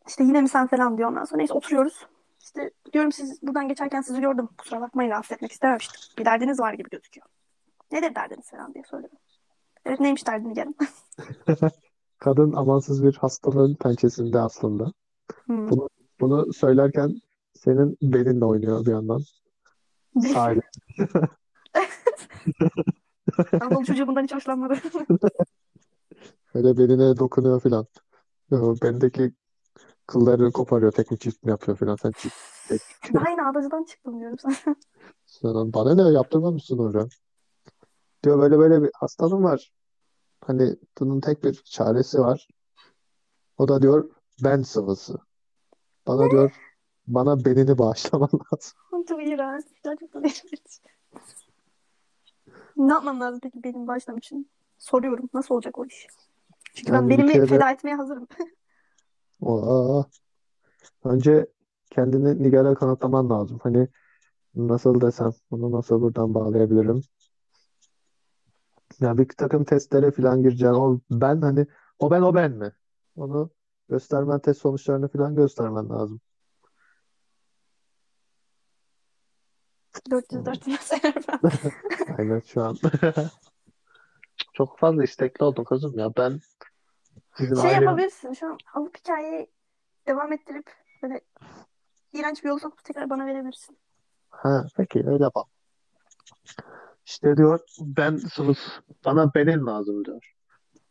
İşte 0.08 0.24
yine 0.24 0.42
mi 0.42 0.50
sen 0.50 0.68
falan 0.68 0.98
diyor 0.98 1.10
ondan 1.10 1.26
sonra. 1.26 1.38
Neyse 1.38 1.54
oturuyoruz. 1.54 2.08
İşte 2.44 2.72
diyorum 2.94 3.12
siz 3.12 3.42
buradan 3.42 3.68
geçerken 3.68 4.02
sizi 4.02 4.22
gördüm. 4.22 4.50
Kusura 4.58 4.82
bakmayın 4.82 5.12
rahatsız 5.12 5.32
etmek 5.32 5.52
istememiştim. 5.52 6.00
Bir 6.18 6.26
derdiniz 6.26 6.60
var 6.60 6.74
gibi 6.74 6.90
gözüküyor. 6.90 7.28
Nedir 7.92 8.16
derdiniz 8.16 8.52
falan 8.52 8.74
diye 8.74 8.84
soruyorum. 8.84 9.18
Evet 9.86 10.00
neymiş 10.00 10.28
derdini 10.28 10.54
gelin. 10.54 10.78
Kadın 12.22 12.54
amansız 12.54 13.04
bir 13.04 13.16
hastalığın 13.16 13.76
pençesinde 13.76 14.40
aslında. 14.40 14.92
Hmm. 15.46 15.70
Bunu, 15.70 15.90
bunu 16.20 16.54
söylerken 16.54 17.16
senin 17.54 17.98
belinle 18.02 18.46
oynuyor 18.46 18.86
bir 18.86 18.92
yandan. 18.92 19.22
Sahile. 20.34 20.62
Anadolu 23.62 23.86
çocuğu 23.86 24.08
bundan 24.08 24.24
hiç 24.24 24.34
hoşlanmadı. 24.34 24.74
Böyle 26.56 26.78
beline 26.78 27.18
dokunuyor 27.18 27.62
filan. 27.62 27.86
Bendeki 28.52 29.34
kılları 30.08 30.52
koparıyor. 30.52 30.92
Teknik 30.92 31.22
çift 31.22 31.44
mi 31.44 31.50
yapıyor 31.50 31.78
filan. 31.78 31.96
Sen 31.96 32.12
çift. 32.12 32.36
tek- 32.68 33.28
aynı 33.28 33.50
adacıdan 33.50 33.84
çıktım 33.84 34.20
diyorum 34.20 34.38
sana. 34.40 34.76
Sen 35.26 35.74
bana 35.74 35.96
ne 35.96 36.14
yaptırmamışsın 36.14 36.78
hocam? 36.78 37.10
Diyor 38.24 38.40
böyle 38.40 38.60
böyle 38.60 38.84
bir 38.84 38.92
hastalığım 38.94 39.44
var. 39.44 39.72
Hani 40.42 40.76
bunun 41.00 41.20
tek 41.22 41.44
bir 41.44 41.54
çaresi 41.54 42.20
var. 42.20 42.48
O 43.58 43.68
da 43.68 43.82
diyor 43.82 44.10
ben 44.44 44.62
sıvısı. 44.62 45.18
Bana 46.08 46.32
diyor 46.32 46.52
bana 47.08 47.46
benini 47.46 47.78
bağışlaman 47.78 48.30
lazım. 48.54 49.06
Çok 49.10 49.28
iğrenç. 49.28 49.66
Gerçekten 49.84 50.20
iğrenç. 50.20 50.82
Ne 52.78 52.94
yapmam 52.94 53.20
lazım 53.20 53.40
peki 53.44 53.64
benim 53.64 53.88
başlam 53.88 54.18
için? 54.18 54.50
Soruyorum. 54.78 55.30
Nasıl 55.34 55.56
olacak 55.56 55.78
o 55.78 55.86
iş? 55.86 56.08
Çünkü 56.74 56.92
ben 56.92 56.96
Yani 56.98 57.10
bir 57.10 57.18
benimi 57.18 57.34
kere 57.34 57.46
feda 57.46 57.72
etmeye 57.72 57.96
hazırım. 57.96 58.28
Aa, 59.46 60.04
önce 61.04 61.48
kendini 61.90 62.44
Nigar'a 62.44 62.76
kanıtlaman 62.76 63.30
lazım. 63.30 63.60
Hani 63.64 63.88
nasıl 64.56 65.02
desem 65.02 65.32
bunu 65.52 65.72
nasıl 65.72 66.02
buradan 66.02 66.34
bağlayabilirim? 66.34 67.02
Ya 69.02 69.18
bir 69.18 69.28
takım 69.30 69.64
testlere 69.64 70.12
falan 70.12 70.44
gireceksin. 70.44 70.74
O 70.76 71.00
ben 71.12 71.42
hani 71.42 71.68
o 72.00 72.12
ben 72.12 72.22
o 72.22 72.36
ben 72.36 72.52
mi? 72.52 72.72
Onu 73.16 73.50
göstermen 73.90 74.40
test 74.40 74.62
sonuçlarını 74.62 75.08
falan 75.08 75.36
göstermen 75.36 75.90
lazım. 75.90 76.22
404 80.12 80.82
sayar 80.82 81.16
ben. 81.28 81.40
Aynen 82.18 82.40
şu 82.40 82.64
an. 82.64 82.78
Çok 84.54 84.80
fazla 84.80 85.04
istekli 85.04 85.44
oldum 85.44 85.64
kızım 85.64 86.00
ya. 86.00 86.16
Ben 86.18 86.40
sizin 87.38 87.56
Şey 87.56 87.64
ailenin 87.66 87.82
yapabilirsin. 87.86 88.34
Şu 88.34 88.48
an 88.48 88.58
alıp 88.74 88.98
hikayeyi 88.98 89.48
devam 90.08 90.34
ettirip 90.34 90.72
böyle 91.04 91.22
iğrenç 92.14 92.44
bir 92.44 92.50
yolu 92.50 92.60
sokup 92.60 92.84
tekrar 92.84 93.10
bana 93.10 93.26
verebilirsin. 93.26 93.78
ha 94.30 94.66
peki 94.78 95.04
öyle 95.08 95.26
bak. 95.36 95.48
İşte 97.06 97.38
diyor 97.38 97.60
ben 97.82 98.18
sınıf 98.18 98.60
bana 99.06 99.34
benim 99.36 99.68
lazım 99.68 100.06
diyor. 100.06 100.34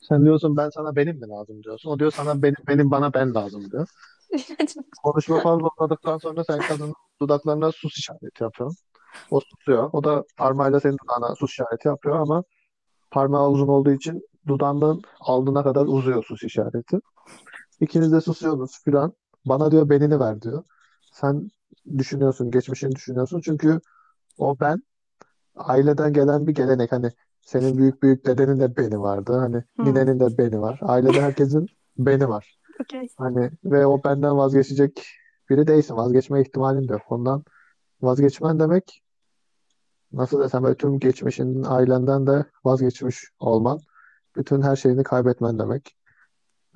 Sen 0.01 0.25
diyorsun 0.25 0.57
ben 0.57 0.69
sana 0.71 0.97
benim 0.97 1.17
mi 1.17 1.29
lazım 1.29 1.63
diyorsun. 1.63 1.91
O 1.91 1.99
diyor 1.99 2.11
sana 2.11 2.43
benim, 2.43 2.57
benim 2.69 2.91
bana 2.91 3.15
ben 3.15 3.35
lazım 3.35 3.71
diyor. 3.71 3.89
Konuşma 5.03 5.41
fazla 5.41 5.69
uzadıktan 5.79 6.19
sonra 6.19 6.45
sen 6.45 6.59
kadının 6.59 6.95
dudaklarına 7.21 7.73
sus 7.73 7.99
işareti 7.99 8.43
yapıyorsun. 8.43 8.79
O 9.31 9.41
susuyor. 9.41 9.91
O 9.93 10.05
da 10.05 10.25
parmağıyla 10.37 10.81
senin 10.81 10.97
dudağına 11.05 11.35
sus 11.35 11.51
işareti 11.51 11.89
yapıyor 11.89 12.17
ama 12.21 12.45
parmağı 13.11 13.49
uzun 13.51 13.69
olduğu 13.69 13.93
için 13.93 14.29
dudağından 14.49 15.03
alnına 15.21 15.63
kadar 15.63 15.87
uzuyor 15.87 16.25
sus 16.25 16.43
işareti. 16.45 16.99
İkiniz 17.81 18.13
de 18.13 18.21
susuyorsunuz 18.21 18.81
filan. 18.85 19.13
Bana 19.47 19.71
diyor 19.73 19.91
benini 19.91 20.21
ver 20.21 20.43
diyor. 20.43 20.65
Sen 21.13 21.51
düşünüyorsun, 21.99 22.51
geçmişini 22.51 22.93
düşünüyorsun. 22.95 23.41
Çünkü 23.45 23.81
o 24.39 24.61
ben 24.61 24.83
aileden 25.57 26.13
gelen 26.13 26.47
bir 26.47 26.55
gelenek. 26.55 26.93
Hani 26.93 27.11
senin 27.41 27.79
büyük 27.79 28.03
büyük 28.03 28.27
dedenin 28.27 28.61
de 28.61 28.77
beni 28.77 29.01
vardı. 29.01 29.33
Hani 29.33 29.65
Hmm. 29.77 29.85
ninenin 29.87 30.21
de 30.21 30.39
beni 30.39 30.61
var. 30.61 30.79
Ailede 30.83 31.21
herkesin 31.21 31.67
beni 31.99 32.29
var. 32.29 32.59
Okey. 32.81 33.09
Hani 33.17 33.51
ve 33.65 33.87
o 33.87 34.05
benden 34.05 34.37
vazgeçecek 34.37 35.07
biri 35.51 35.67
değilsin. 35.67 35.97
Vazgeçme 35.97 36.41
ihtimalin 36.41 36.89
de 36.89 36.93
yok. 36.93 37.03
Ondan 37.09 37.45
vazgeçmen 38.03 38.61
demek 38.61 39.03
nasıl 40.13 40.41
desem 40.43 40.63
böyle 40.63 40.75
tüm 40.77 40.99
geçmişin 40.99 41.63
ailenden 41.63 42.27
de 42.27 42.45
vazgeçmiş 42.65 43.25
olman. 43.39 43.81
Bütün 44.37 44.63
her 44.63 44.77
şeyini 44.77 45.03
kaybetmen 45.03 45.59
demek. 45.59 45.97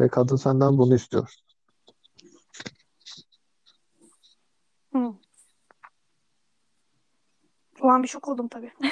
Ve 0.00 0.08
kadın 0.08 0.36
senden 0.36 0.78
bunu 0.78 0.94
istiyor. 0.94 1.34
Hmm. 4.92 5.14
O 7.84 7.88
an 7.88 8.02
bir 8.02 8.08
şok 8.08 8.28
oldum 8.28 8.48
tabii. 8.48 8.72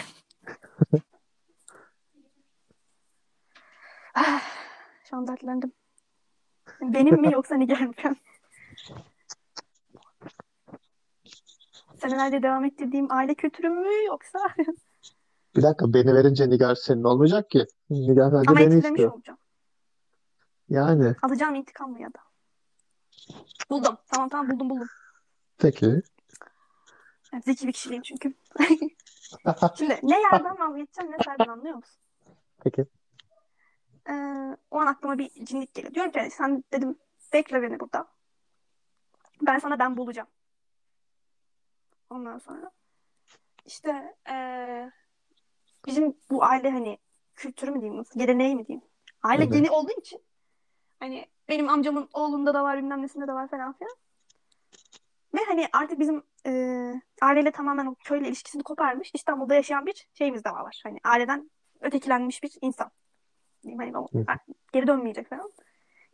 Ah, 4.15 4.43
Şu 5.11 5.17
an 5.17 5.27
dertlendim. 5.29 5.73
Benim 6.81 7.21
mi 7.21 7.33
yoksa 7.33 7.55
Nigar 7.55 7.81
mı? 7.81 7.95
Senelerce 12.01 12.43
devam 12.43 12.65
ettirdiğim 12.65 13.13
aile 13.13 13.35
kültürüm 13.35 13.81
mü 13.81 14.05
yoksa 14.07 14.39
Bir 15.57 15.63
dakika 15.63 15.95
beni 15.95 16.15
verince 16.15 16.51
Nigar 16.51 16.75
senin 16.75 17.05
olmayacak 17.05 17.51
ki. 17.51 17.67
Nigar 17.91 18.31
sadece 18.31 18.51
ama 18.51 18.61
beni 18.61 18.65
etkilemiş 18.67 18.89
istiyor. 18.91 19.13
olacağım. 19.13 19.39
Yani 20.69 21.15
Alacağım 21.23 21.55
intikam 21.55 21.91
mı 21.91 22.03
ya 22.03 22.09
da? 22.09 22.19
Buldum. 23.71 23.97
Tamam 24.13 24.29
tamam 24.29 24.51
buldum 24.51 24.71
buldum. 24.71 24.89
peki. 25.59 26.03
Zeki 27.41 27.67
bir 27.67 27.73
kişiliğim 27.73 28.03
çünkü. 28.03 28.35
Şimdi 29.79 30.01
ne 30.03 30.21
yerden 30.21 30.59
vazgeçeceğim 30.59 31.13
ne 31.13 31.17
serden 31.25 31.49
anlıyor 31.49 31.75
musun? 31.75 32.03
Peki. 32.65 32.87
Ee, 34.09 34.13
o 34.71 34.79
an 34.79 34.87
aklıma 34.87 35.19
bir 35.19 35.45
cinlik 35.45 35.75
geliyor. 35.75 35.95
Diyorum 35.95 36.13
ki 36.13 36.31
sen 36.31 36.65
dedim 36.73 36.99
bekle 37.33 37.63
beni 37.63 37.81
burada. 37.81 38.09
Ben 39.43 39.59
sana 39.59 39.79
ben 39.79 39.97
bulacağım. 39.97 40.29
Ondan 42.11 42.39
sonra 42.39 42.71
işte 43.67 44.17
ee, 44.31 44.91
bizim 45.87 46.17
bu 46.31 46.45
aile 46.45 46.71
hani 46.71 46.99
kültürü 47.35 47.71
mü 47.71 47.81
diyeyim 47.81 47.99
nasıl 47.99 48.21
geleneği 48.21 48.57
mi 48.57 48.67
diyeyim. 48.67 48.85
Aile 49.23 49.43
Evet. 49.43 49.53
geni 49.53 49.71
olduğu 49.71 50.01
için 50.01 50.23
hani 51.01 51.27
benim 51.49 51.69
amcamın 51.69 52.09
oğlunda 52.13 52.55
da 52.55 52.63
var 52.65 52.79
bilmem 52.79 53.03
nesinde 53.03 53.29
de 53.29 53.33
var 53.33 53.49
falan 53.49 53.73
filan. 53.73 53.97
Ve 55.35 55.41
hani 55.49 55.69
artık 55.73 56.01
bizim 56.01 56.23
e, 56.47 56.53
aileyle 57.23 57.51
tamamen 57.51 57.87
o 57.87 57.95
köyle 57.95 58.29
ilişkisini 58.29 58.63
koparmış 58.63 59.11
İstanbul'da 59.15 59.55
yaşayan 59.55 59.87
bir 59.87 60.09
şeyimiz 60.15 60.45
de 60.45 60.51
var. 60.51 60.81
Hani 60.85 60.99
aileden 61.05 61.51
ötekilenmiş 61.81 62.43
bir 62.43 62.53
insan. 62.61 62.91
Hani 63.77 63.99
o, 63.99 64.09
geri 64.73 64.87
dönmeyecek 64.87 65.31
falan. 65.31 65.53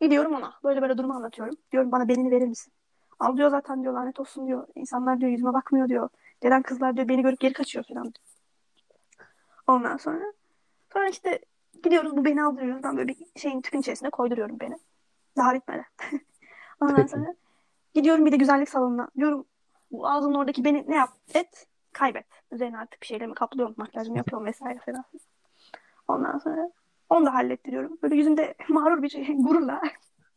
Gidiyorum 0.01 0.35
ona. 0.35 0.55
Böyle 0.65 0.83
böyle 0.83 0.99
durumu 0.99 1.15
anlatıyorum. 1.15 1.55
Diyorum 1.73 1.93
bana 1.93 2.09
belini 2.09 2.31
verir 2.31 2.47
misin? 2.47 2.73
Al 3.19 3.37
diyor 3.37 3.51
zaten 3.51 3.83
diyor 3.83 3.95
lanet 3.95 4.21
olsun 4.21 4.47
diyor. 4.47 4.67
İnsanlar 4.75 5.21
diyor 5.21 5.31
yüzüme 5.31 5.53
bakmıyor 5.53 5.89
diyor. 5.89 6.09
Gelen 6.41 6.63
kızlar 6.63 6.97
diyor 6.97 7.09
beni 7.09 7.23
görüp 7.23 7.41
geri 7.41 7.53
kaçıyor 7.53 7.85
falan 7.85 8.05
diyor. 8.05 8.15
Ondan 9.67 9.97
sonra 9.97 10.33
sonra 10.93 11.09
işte 11.09 11.39
gidiyoruz 11.83 12.17
bu 12.17 12.25
beni 12.25 12.43
aldırıyoruz. 12.43 12.83
Ben 12.83 12.97
böyle 12.97 13.09
bir 13.09 13.17
şeyin 13.37 13.61
tüpün 13.61 13.81
içerisine 13.81 14.11
koyduruyorum 14.11 14.61
beni. 14.61 14.77
Daha 15.37 15.55
bitmedi. 15.55 15.87
Ondan 16.81 17.07
sonra 17.07 17.35
gidiyorum 17.95 18.27
bir 18.27 18.33
de 18.33 18.37
güzellik 18.37 18.69
salonuna. 18.69 19.09
Diyorum 19.17 19.45
bu 19.91 20.09
ağzının 20.09 20.35
oradaki 20.35 20.65
beni 20.65 20.85
ne 20.89 20.97
yap 20.97 21.11
et 21.35 21.67
kaybet. 21.93 22.27
Üzerine 22.53 22.79
artık 22.79 23.03
bir 23.03 23.07
şeylerimi 23.07 23.35
kaplıyorum 23.35 23.75
makyajımı 23.79 24.17
yapıyorum 24.17 24.47
vesaire 24.47 24.79
falan. 24.79 25.05
Ondan 26.09 26.39
sonra 26.39 26.71
onu 27.11 27.27
da 27.27 27.35
hallettiriyorum. 27.35 27.99
Böyle 28.03 28.17
yüzümde 28.17 28.55
mağrur 28.69 29.03
bir 29.03 29.09
şey, 29.09 29.27
gururla 29.39 29.81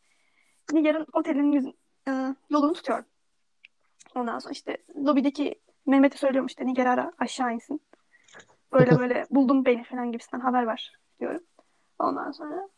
Nigar'ın 0.72 1.08
otelinin 1.14 1.52
yüzün, 1.52 1.78
e, 2.08 2.36
yolunu 2.50 2.74
tutuyorum. 2.74 3.06
Ondan 4.16 4.40
sonra 4.40 4.52
işte 4.52 4.78
lobideki 5.06 5.56
Mehmet'e 5.86 6.18
söylüyorum 6.18 6.48
işte 6.48 6.66
Nigar 6.66 6.86
ara 6.86 7.12
aşağı 7.20 7.54
insin. 7.54 7.82
Böyle 8.74 9.00
böyle 9.00 9.26
buldum 9.32 9.66
beni 9.66 9.84
falan 9.84 10.12
gibisinden 10.12 10.40
haber 10.40 10.68
ver 10.68 11.00
diyorum. 11.20 11.42
Ondan 12.00 12.32
sonra 12.32 12.70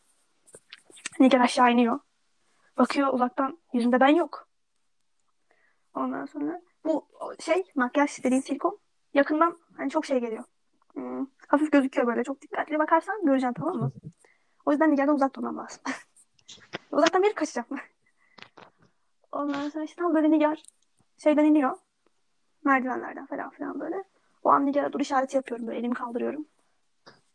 Nigar 1.20 1.40
aşağı 1.40 1.72
iniyor. 1.72 2.00
Bakıyor 2.78 3.12
uzaktan 3.12 3.58
yüzünde 3.72 4.00
ben 4.00 4.08
yok. 4.08 4.48
Ondan 5.94 6.26
sonra 6.26 6.62
bu 6.84 7.08
şey 7.40 7.64
makyaj 7.74 8.24
dediğin 8.24 8.40
silikon 8.40 8.78
yakından 9.14 9.58
hani 9.76 9.90
çok 9.90 10.06
şey 10.06 10.20
geliyor. 10.20 10.44
Hmm, 10.92 11.26
hafif 11.48 11.72
gözüküyor 11.72 12.06
böyle. 12.06 12.24
Çok 12.24 12.42
dikkatli 12.42 12.78
bakarsan 12.78 13.26
göreceksin 13.26 13.52
tamam 13.54 13.76
mı? 13.76 13.92
O 14.66 14.70
yüzden 14.70 14.90
Nigar'dan 14.90 15.14
uzak 15.14 15.36
durmam 15.36 15.58
lazım. 15.58 15.82
Uzaktan 16.92 17.22
bir 17.22 17.34
kaçacağım. 17.34 17.68
Ondan 19.32 19.68
sonra 19.68 19.84
işte 19.84 20.02
tam 20.02 20.14
böyle 20.14 20.30
Nigar 20.30 20.62
şeyden 21.16 21.44
iniyor. 21.44 21.78
Merdivenlerden 22.64 23.26
falan 23.26 23.50
filan 23.50 23.80
böyle. 23.80 24.04
O 24.42 24.50
an 24.50 24.66
Nigar'a 24.66 24.92
dur 24.92 25.00
işareti 25.00 25.36
yapıyorum 25.36 25.66
böyle 25.66 25.78
elimi 25.78 25.94
kaldırıyorum. 25.94 26.46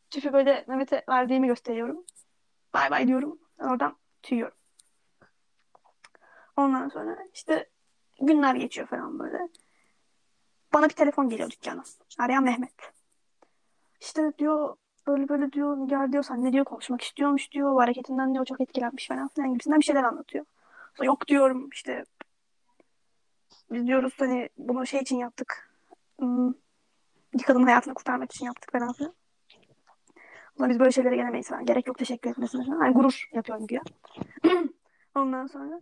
Tüpü 0.09 0.33
böyle 0.33 0.65
Mehmet'e 0.67 1.03
verdiğimi 1.09 1.47
gösteriyorum. 1.47 2.05
Bay 2.73 2.91
bay 2.91 3.07
diyorum. 3.07 3.39
Oradan 3.59 3.95
tüyüyorum. 4.21 4.57
Ondan 6.57 6.89
sonra 6.89 7.17
işte 7.33 7.69
günler 8.21 8.55
geçiyor 8.55 8.87
falan 8.87 9.19
böyle. 9.19 9.49
Bana 10.73 10.89
bir 10.89 10.93
telefon 10.93 11.29
geliyor 11.29 11.49
dükkana. 11.49 11.83
Arayan 12.19 12.43
Mehmet. 12.43 12.73
İşte 14.01 14.33
diyor 14.37 14.75
böyle 15.07 15.29
böyle 15.29 15.51
diyor 15.51 15.77
Nigar 15.77 16.11
diyor 16.11 16.23
sen 16.23 16.43
ne 16.43 16.53
diyor 16.53 16.65
konuşmak 16.65 17.01
istiyormuş 17.01 17.51
diyor. 17.51 17.71
Bu 17.71 17.81
hareketinden 17.81 18.33
diyor 18.33 18.45
çok 18.45 18.61
etkilenmiş 18.61 19.07
falan 19.07 19.27
filan 19.27 19.53
gibisinden 19.53 19.79
bir 19.79 19.85
şeyler 19.85 20.03
anlatıyor. 20.03 20.45
Sonra 20.95 21.05
yok 21.05 21.27
diyorum 21.27 21.69
işte 21.73 22.05
biz 23.71 23.87
diyoruz 23.87 24.13
hani 24.17 24.49
bunu 24.57 24.87
şey 24.87 24.99
için 25.01 25.17
yaptık. 25.17 25.69
Hmm, 26.19 26.53
bir 27.33 27.43
kadının 27.43 27.65
hayatını 27.65 27.93
kurtarmak 27.93 28.31
için 28.31 28.45
yaptık 28.45 28.71
falan 28.71 28.93
filan. 28.93 29.13
Ama 30.59 30.69
biz 30.69 30.79
böyle 30.79 30.91
şeylere 30.91 31.15
gelemeyiz 31.15 31.49
falan. 31.49 31.65
Gerek 31.65 31.87
yok 31.87 31.97
teşekkür 31.97 32.29
etmesine 32.29 32.65
falan. 32.65 32.85
Yani 32.85 32.93
gurur 32.93 33.29
yapıyorum 33.33 33.67
güya. 33.67 33.81
Ondan 35.15 35.47
sonra 35.47 35.81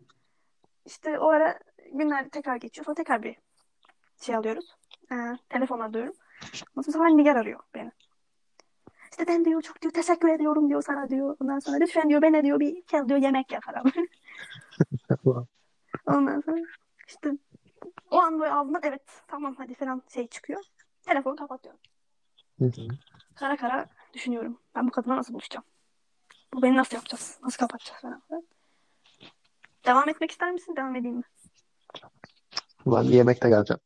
işte 0.86 1.20
o 1.20 1.30
ara 1.30 1.60
günler 1.94 2.30
tekrar 2.30 2.56
geçiyor. 2.56 2.86
Sonra 2.86 2.96
tekrar 2.96 3.24
bir 3.24 3.36
şey 4.22 4.36
alıyoruz. 4.36 4.76
Ee, 5.12 5.16
telefon 5.50 5.80
alıyorum. 5.80 6.14
Ondan 6.78 6.92
sonra 6.92 7.10
Nigar 7.10 7.36
arıyor 7.36 7.60
beni. 7.74 7.92
İşte 9.12 9.28
ben 9.28 9.46
diyor 9.46 9.62
çok 9.62 9.82
diyor 9.82 9.94
teşekkür 9.94 10.30
ediyorum 10.30 10.70
diyor 10.70 10.82
sana 10.82 11.10
diyor. 11.10 11.38
Ondan 11.42 11.60
sonra 11.60 11.78
lütfen 11.78 12.10
diyor 12.10 12.22
bana 12.22 12.44
diyor 12.44 12.60
bir 12.60 12.82
kez 12.82 13.10
diyor 13.10 13.20
yemek 13.20 13.52
yap 13.52 13.64
falan. 13.64 13.84
Ondan 16.08 16.42
sonra 16.42 16.58
işte 17.08 17.32
o 18.12 18.18
an 18.22 18.40
böyle 18.40 18.54
ağzımdan 18.54 18.82
evet 18.84 19.02
tamam 19.28 19.56
hadi 19.58 19.74
falan 19.74 20.02
şey 20.14 20.28
çıkıyor. 20.28 20.64
Telefonu 21.04 21.36
kapatıyorum. 21.36 21.80
Kara 23.36 23.58
kara 23.58 23.86
düşünüyorum. 24.14 24.60
Ben 24.76 24.88
bu 24.88 24.92
kadına 24.92 25.16
nasıl 25.18 25.34
buluşacağım? 25.34 25.66
Bu 26.54 26.62
beni 26.62 26.76
nasıl 26.78 26.96
yapacağız? 26.96 27.40
Nasıl 27.44 27.58
kapatacağız 27.58 28.02
falan. 28.02 28.22
Devam 29.86 30.10
etmek 30.10 30.32
ister 30.32 30.52
misin? 30.52 30.76
Devam 30.76 30.96
edeyim 30.96 31.18
mi? 31.18 31.24
Ben 32.96 33.04
yemekte 33.04 33.50
geleceğim. 33.50 33.80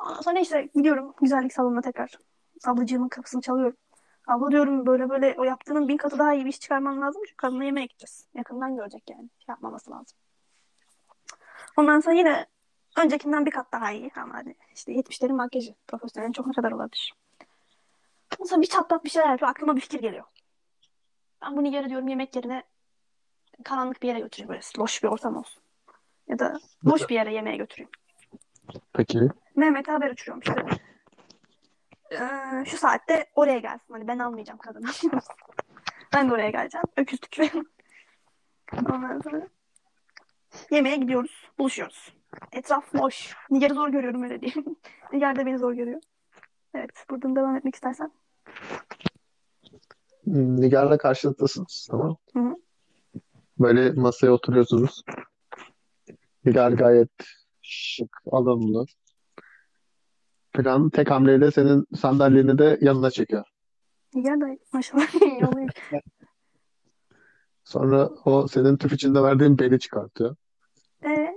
Ondan 0.00 0.20
sonra 0.20 0.38
işte 0.38 0.68
gidiyorum 0.74 1.14
güzellik 1.20 1.52
salonuna 1.52 1.80
tekrar. 1.80 2.10
Ablacığımın 2.64 3.08
kapısını 3.08 3.40
çalıyorum. 3.40 3.76
Abla 4.26 4.50
diyorum 4.50 4.86
böyle 4.86 5.10
böyle 5.10 5.34
o 5.38 5.44
yaptığının 5.44 5.88
bin 5.88 5.96
katı 5.96 6.18
daha 6.18 6.34
iyi 6.34 6.44
bir 6.44 6.50
iş 6.50 6.60
çıkarman 6.60 7.00
lazım. 7.00 7.22
Çünkü 7.26 7.36
kadınla 7.36 7.64
yemeğe 7.64 7.86
gideceğiz. 7.86 8.26
Yakından 8.34 8.76
görecek 8.76 9.02
yani. 9.10 9.30
Şey 9.38 9.52
yapmaması 9.52 9.90
lazım. 9.90 10.18
Ondan 11.76 12.00
sonra 12.00 12.16
yine 12.16 12.46
öncekinden 12.96 13.46
bir 13.46 13.50
kat 13.50 13.72
daha 13.72 13.92
iyi. 13.92 14.10
Ama 14.16 14.34
hani 14.34 14.54
işte 14.74 14.92
70'lerin 14.92 15.36
makyajı. 15.36 15.74
Profesyonelin 15.88 16.32
çok 16.32 16.46
ne 16.46 16.52
kadar 16.52 16.72
olabilir. 16.72 17.14
Ondan 18.38 18.48
sonra 18.48 18.62
bir 18.62 18.66
çatlat 18.66 19.04
bir 19.04 19.10
şeyler 19.10 19.30
yapıyor. 19.30 19.50
Aklıma 19.50 19.76
bir 19.76 19.80
fikir 19.80 20.00
geliyor. 20.00 20.24
Ben 21.42 21.56
bunu 21.56 21.66
yere 21.66 21.88
diyorum 21.88 22.08
yemek 22.08 22.36
yerine 22.36 22.62
karanlık 23.64 24.02
bir 24.02 24.08
yere 24.08 24.20
götüreyim. 24.20 24.48
Böyle 24.48 24.60
loş 24.78 25.02
bir 25.02 25.08
ortam 25.08 25.36
olsun. 25.36 25.62
Ya 26.28 26.38
da 26.38 26.58
boş 26.82 27.08
bir 27.08 27.14
yere 27.14 27.34
yemeğe 27.34 27.56
götüreyim. 27.56 27.90
Peki. 28.92 29.28
Mehmet'e 29.56 29.92
haber 29.92 30.10
uçuruyorum 30.10 30.42
işte. 30.46 30.80
Ee, 32.12 32.64
şu 32.64 32.76
saatte 32.76 33.26
oraya 33.34 33.58
gelsin. 33.58 33.94
Hani 33.94 34.08
ben 34.08 34.18
almayacağım 34.18 34.58
kadını. 34.58 34.86
ben 36.14 36.30
de 36.30 36.34
oraya 36.34 36.50
geleceğim. 36.50 36.84
Öküzlük 36.96 37.38
ve 37.38 37.50
ondan 38.78 39.20
sonra 39.20 39.48
yemeğe 40.70 40.96
gidiyoruz. 40.96 41.48
Buluşuyoruz. 41.58 42.14
Etraf 42.52 42.94
boş. 42.94 43.36
Nigar'ı 43.50 43.74
zor 43.74 43.88
görüyorum 43.88 44.22
öyle 44.22 44.40
diyeyim. 44.40 44.76
Nigar 45.12 45.36
da 45.36 45.46
beni 45.46 45.58
zor 45.58 45.72
görüyor. 45.72 46.00
Evet. 46.74 47.04
Buradan 47.10 47.36
devam 47.36 47.56
etmek 47.56 47.74
istersen. 47.74 48.12
Nigar'la 50.26 50.98
karşılıklısınız. 50.98 51.88
Tamam. 51.90 52.16
Hı 52.32 52.38
hı. 52.38 52.56
Böyle 53.58 53.92
masaya 53.92 54.30
oturuyorsunuz. 54.30 55.02
Nigar 56.46 56.72
gayet 56.72 57.10
şık, 57.62 58.16
alımlı. 58.32 58.86
Falan 60.56 60.90
tek 60.90 61.10
hamleyle 61.10 61.50
senin 61.50 61.86
sandalyeni 61.96 62.58
de 62.58 62.78
yanına 62.80 63.10
çekiyor. 63.10 63.44
Nigar 64.14 64.40
da 64.40 64.46
maşallah. 64.72 65.06
Sonra 67.64 68.10
o 68.24 68.48
senin 68.48 68.76
tüp 68.76 68.92
içinde 68.92 69.22
verdiğin 69.22 69.58
beli 69.58 69.78
çıkartıyor. 69.78 70.36
Ee, 71.04 71.34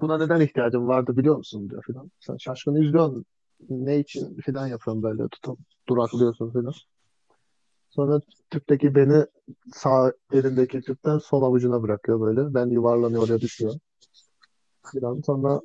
Buna 0.00 0.18
neden 0.18 0.40
ihtiyacın 0.40 0.88
vardı 0.88 1.16
biliyor 1.16 1.36
musun 1.36 1.70
diyor 1.70 1.82
filan. 1.86 2.10
Sen 2.20 2.36
şaşkın 2.36 2.82
izliyorsun. 2.82 3.24
Ne 3.68 3.98
için 3.98 4.36
filan 4.36 4.66
yapıyorsun 4.66 5.02
böyle 5.02 5.28
tutup 5.28 5.58
duraklıyorsun 5.88 6.52
filan. 6.52 6.72
Sonra 7.94 8.20
tüpteki 8.50 8.94
beni 8.94 9.26
sağ 9.72 10.12
elindeki 10.32 10.80
tüpten 10.80 11.18
sol 11.18 11.42
avucuna 11.42 11.82
bırakıyor 11.82 12.20
böyle. 12.20 12.54
Ben 12.54 12.66
yuvarlanıyor 12.66 13.22
oraya 13.22 13.40
düşüyor. 13.40 13.74
Filan. 14.92 15.20
Sonra 15.20 15.60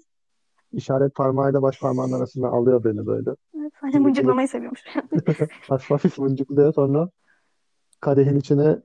işaret 0.72 1.16
parmağıyla 1.16 1.62
baş 1.62 1.80
parmağının 1.80 2.14
arasına 2.14 2.48
alıyor 2.48 2.84
beni 2.84 3.06
böyle. 3.06 3.30
evet, 3.60 3.74
sadece 3.82 4.00
mıncıklamayı 4.00 4.48
seviyormuş. 4.48 4.84
Hafif 5.68 5.90
hafif 5.90 6.18
mıncıklıyor 6.18 6.74
sonra 6.74 7.10
kadehin 8.00 8.36
içine 8.36 8.80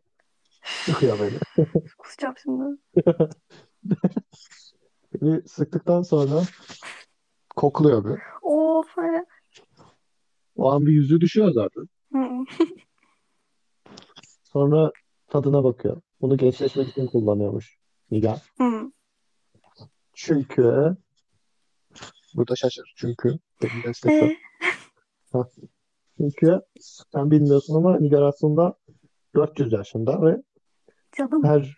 sıkıyor 0.65 1.19
beni. 1.21 1.67
Kusacağım 1.99 2.35
şimdi. 2.43 2.63
Beni 5.23 5.49
sıktıktan 5.49 6.03
sonra 6.03 6.43
kokluyor 7.57 8.05
bir. 8.05 8.21
Of. 8.43 8.97
O 10.57 10.73
an 10.73 10.87
bir 10.87 10.93
yüzü 10.93 11.21
düşüyor 11.21 11.51
zaten. 11.51 11.89
Sonra 14.55 14.93
tadına 15.29 15.65
bakıyor. 15.65 16.01
Bunu 16.21 16.37
gençleşmek 16.37 16.89
için 16.89 17.07
kullanıyormuş. 17.07 17.79
Hı. 18.59 18.93
Çünkü 20.15 20.97
burada 22.35 22.57
şaşır. 22.57 22.95
Çünkü 22.97 23.39
benim. 23.63 24.31
Ee, 25.35 25.39
Çünkü 26.19 26.61
sen 27.13 27.31
bilmiyorsun 27.31 27.75
ama 27.77 27.99
Nigar 27.99 28.23
aslında 28.23 28.75
400 29.35 29.73
yaşında 29.73 30.23
ve 30.23 30.43
canım. 31.17 31.45
her 31.45 31.77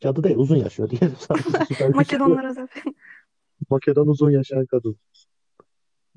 cadı 0.00 0.24
değil 0.24 0.36
uzun 0.36 0.56
yaşıyor 0.56 0.90
diyelim 0.90 1.16
sadece. 1.18 1.88
Makedonlar 1.94 2.44
özel. 2.50 2.68
Makedon 3.70 4.06
uzun 4.06 4.30
yaşayan 4.30 4.66
kadın. 4.66 4.96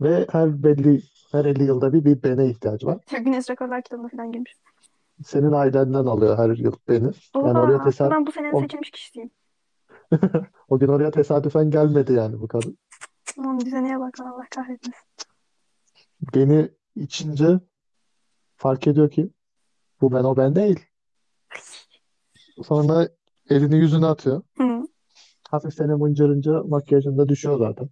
Ve 0.01 0.27
her 0.31 0.63
belli 0.63 1.01
her 1.31 1.45
50 1.45 1.63
yılda 1.63 1.93
bir 1.93 2.05
bir 2.05 2.23
bene 2.23 2.49
ihtiyacı 2.49 2.87
var. 2.87 2.97
Güneş 3.19 3.49
Rekorlar 3.49 3.81
kitabına 3.83 4.07
falan 4.07 4.31
girmiş 4.31 4.53
senin 5.25 5.51
ailenden 5.51 6.05
alıyor 6.05 6.37
her 6.37 6.49
yıl 6.49 6.73
beni. 6.87 7.11
Yani 7.35 7.59
oraya 7.59 7.83
tesadüf 7.83 8.11
ben 8.11 8.25
bu 8.25 8.31
sene 8.31 8.51
o, 8.53 8.61
seçilmiş 8.61 8.91
kişiyim. 8.91 9.31
o 10.69 10.79
gün 10.79 10.87
oraya 10.87 11.11
tesadüfen 11.11 11.71
gelmedi 11.71 12.13
yani 12.13 12.41
bu 12.41 12.47
kadın. 12.47 12.77
Aman 13.37 13.59
düzeneye 13.59 13.99
bak 13.99 14.19
Allah 14.19 14.45
kahretmesin. 14.55 15.03
Beni 16.35 16.71
içince 16.95 17.59
fark 18.55 18.87
ediyor 18.87 19.11
ki 19.11 19.29
bu 20.01 20.11
ben 20.11 20.23
o 20.23 20.37
ben 20.37 20.55
değil. 20.55 20.85
Sonra 22.63 23.07
elini 23.49 23.75
yüzüne 23.75 24.05
atıyor. 24.05 24.41
Hı. 24.57 24.87
Hafif 25.49 25.73
seni 25.73 25.95
mıncırınca 25.95 26.63
makyajın 26.63 27.17
da 27.17 27.29
düşüyor 27.29 27.59
zaten. 27.59 27.89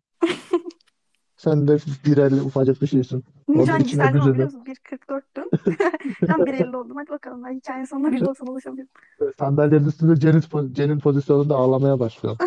Sen 1.38 1.67
de 1.67 1.77
bir 2.05 2.17
elli 2.17 2.41
ufacık 2.41 2.81
bir 2.81 2.88
şeysin. 2.88 3.23
Orada 3.47 3.61
Nican 3.61 3.81
içine 3.81 4.03
Gisel 4.03 4.05
ne 4.05 4.11
güzeli. 4.11 4.33
biliyorsun? 4.33 4.63
1.44'tü. 4.65 5.44
Tam 6.28 6.41
1.50 6.41 6.75
oldum. 6.78 6.97
Hadi 6.97 7.10
bakalım 7.10 7.43
ben 7.43 7.54
hikayenin 7.54 7.86
sonuna 7.86 8.12
bir 8.12 8.21
olsam 8.21 8.49
ulaşamıyorum. 8.49 8.91
Sandalyenin 9.39 9.88
üstünde 9.88 10.19
Cenin, 10.19 10.73
Cenin 10.73 10.99
pozisyonunda 10.99 11.56
ağlamaya 11.56 11.99
başlıyor. 11.99 12.38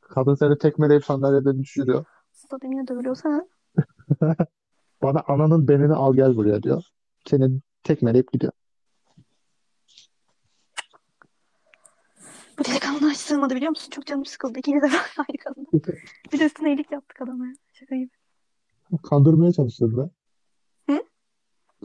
Kadın 0.00 0.34
seni 0.34 0.58
tekmeleyip 0.58 1.04
sandalyeden 1.04 1.58
düşürüyor. 1.62 2.04
Usta 2.34 2.60
demine 2.60 2.88
dövülüyorsa 2.88 3.46
Bana 5.02 5.22
ananın 5.28 5.68
benini 5.68 5.94
al 5.94 6.14
gel 6.14 6.36
buraya 6.36 6.62
diyor. 6.62 6.82
Seni 7.26 7.60
tekmeleyip 7.82 8.32
gidiyor. 8.32 8.52
bu 12.58 12.64
delikanlı 12.64 13.10
hiç 13.10 13.18
sığmadı 13.18 13.54
biliyor 13.54 13.70
musun? 13.70 13.90
Çok 13.90 14.06
canım 14.06 14.24
sıkıldı. 14.26 14.58
İkiniz 14.58 14.82
de 14.82 14.86
aynı. 15.18 15.66
Bir 16.32 16.40
de 16.40 16.46
üstüne 16.46 16.68
iyilik 16.68 16.92
yaptık 16.92 17.20
adama. 17.20 17.44
Şaka 17.72 17.96
gibi. 17.96 18.10
Kandırmaya 19.02 19.52
çalışıyor. 19.52 20.10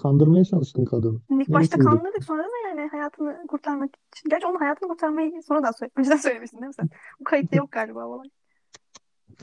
Kandırmaya 0.02 0.46
çalıştın 0.46 0.86
kadını. 0.86 1.16
İlk 1.16 1.30
Neyse 1.30 1.54
başta 1.54 1.80
kandırdık 1.80 2.24
sonra 2.24 2.44
da 2.44 2.68
yani 2.68 2.88
hayatını 2.88 3.48
kurtarmak 3.48 3.90
için. 4.16 4.30
Gerçi 4.30 4.48
onun 4.48 4.60
hayatını 4.60 4.90
kurtarmayı 4.90 5.44
sonradan 5.44 5.72
söyle. 5.72 5.92
Önceden 5.96 6.18
söylemişsin 6.18 6.58
değil 6.58 6.68
mi 6.68 6.74
sen? 6.74 6.90
Bu 7.20 7.24
kayıtta 7.24 7.56
yok 7.56 7.72
galiba 7.72 8.06
o 8.06 8.14
olay. 8.14 8.30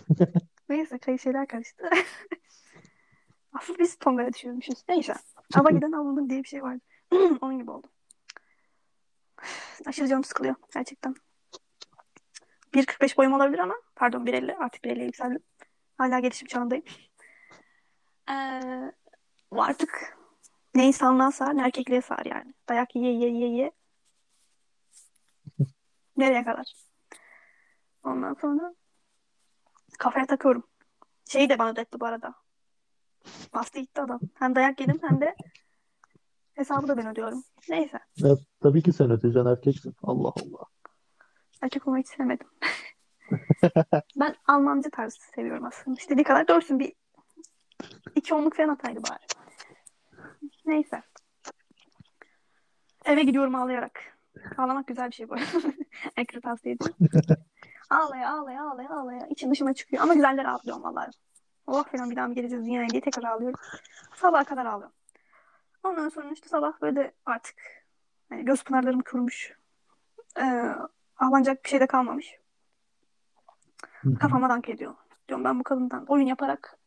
Neyse 0.68 0.98
kayıt 0.98 1.22
şeyler 1.22 1.46
karıştı. 1.46 1.84
Asıl 3.52 3.78
biz 3.78 3.96
Tonga'ya 3.96 4.32
düşürmüşüz. 4.32 4.84
Neyse. 4.88 5.14
Ava 5.54 5.70
giden 5.70 5.92
avlanır 5.92 6.28
diye 6.30 6.42
bir 6.42 6.48
şey 6.48 6.62
vardı. 6.62 6.80
Onun 7.40 7.58
gibi 7.58 7.70
oldu. 7.70 7.86
Aşırı 9.86 10.08
canım 10.08 10.24
sıkılıyor 10.24 10.54
gerçekten. 10.74 11.14
1.45 12.74 13.16
boyum 13.16 13.32
olabilir 13.32 13.58
ama 13.58 13.74
pardon 13.96 14.26
1.50 14.26 14.56
artık 14.56 14.84
1.50'ye 14.84 15.04
yükseldim. 15.04 15.42
Hala 15.98 16.18
gelişim 16.18 16.48
çağındayım. 16.48 16.84
Ee, 18.30 18.92
artık 19.50 20.18
ne 20.74 20.87
insanlığa 20.87 21.32
sar 21.32 21.56
ne 21.56 21.62
erkekliğe 21.62 22.02
sar 22.02 22.24
yani. 22.24 22.54
Dayak 22.68 22.96
yiye 22.96 23.12
yiye 23.12 23.30
yiye 23.30 23.48
yiye. 23.48 23.72
Nereye 26.16 26.44
kadar? 26.44 26.74
Ondan 28.04 28.34
sonra 28.34 28.74
kafaya 29.98 30.26
takıyorum. 30.26 30.62
Şeyi 31.28 31.48
de 31.48 31.58
bana 31.58 31.70
ödetti 31.70 32.00
bu 32.00 32.06
arada. 32.06 32.34
Bastı 33.54 33.80
gitti 33.80 34.00
adam. 34.00 34.20
Hem 34.34 34.54
dayak 34.54 34.80
yedim 34.80 34.98
hem 35.02 35.20
de 35.20 35.34
hesabı 36.54 36.88
da 36.88 36.96
ben 36.96 37.06
ödüyorum. 37.06 37.44
Neyse. 37.68 37.98
Ya, 38.16 38.37
tabii 38.62 38.82
ki 38.82 38.92
sen 38.92 39.10
öteceksin 39.10 39.46
erkeksin. 39.50 39.94
Allah 40.02 40.28
Allah. 40.28 40.64
Erkek 41.62 41.88
olmayı 41.88 42.04
hiç 42.04 42.10
sevmedim. 42.10 42.46
Ben 44.16 44.34
Almancı 44.46 44.90
tarzı 44.90 45.16
seviyorum 45.34 45.64
aslında. 45.64 46.00
İstediği 46.00 46.24
kadar 46.24 46.48
dövsün 46.48 46.78
bir 46.78 46.92
iki 48.14 48.34
onluk 48.34 48.56
falan 48.56 48.68
ataydı 48.68 49.00
bari. 49.02 49.34
Neyse. 50.66 51.02
Eve 53.04 53.22
gidiyorum 53.22 53.54
ağlayarak. 53.54 54.18
Ağlamak 54.59 54.87
güzel 54.87 55.09
bir 55.09 55.14
şey 55.14 55.28
bu. 55.28 55.37
Herkese 56.14 56.40
tavsiye 56.44 56.74
ederim. 56.74 56.94
Ağlaya 57.90 58.30
ağlaya 58.33 58.62
ağlaya 58.70 58.90
ağlaya. 58.90 59.26
İçim 59.30 59.50
dışıma 59.50 59.74
çıkıyor. 59.74 60.02
Ama 60.02 60.14
güzeller 60.14 60.44
ağlıyorum 60.44 60.83
vallahi. 60.83 61.11
Oh 61.66 61.85
falan 61.85 62.11
bir 62.11 62.16
daha 62.16 62.28
mı 62.28 62.35
geleceğiz 62.35 62.64
dünyaya 62.66 62.88
diye 62.88 63.00
tekrar 63.02 63.30
ağlıyorum. 63.30 63.61
Sabaha 64.14 64.44
kadar 64.44 64.66
ağlıyorum. 64.66 64.94
Ondan 65.83 66.09
sonra 66.09 66.30
işte 66.33 66.48
sabah 66.48 66.80
böyle 66.80 67.12
artık 67.26 67.57
hani 68.28 68.44
göz 68.44 68.64
pınarlarım 68.64 69.00
kurumuş. 69.00 69.52
Ee, 70.40 70.74
ağlanacak 71.16 71.64
bir 71.64 71.68
şey 71.68 71.80
de 71.80 71.87
kalmamış. 71.87 72.38
Kafama 74.20 74.48
dank 74.48 74.68
ediyor. 74.68 74.94
Diyorum 75.28 75.44
ben 75.44 75.61
bu 75.61 75.64
kadından 75.64 76.04
oyun 76.07 76.26
yaparak 76.26 76.78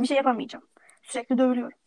bir 0.00 0.06
şey 0.06 0.16
yapamayacağım. 0.16 0.64
Sürekli 1.02 1.38
dövülüyorum. 1.38 1.78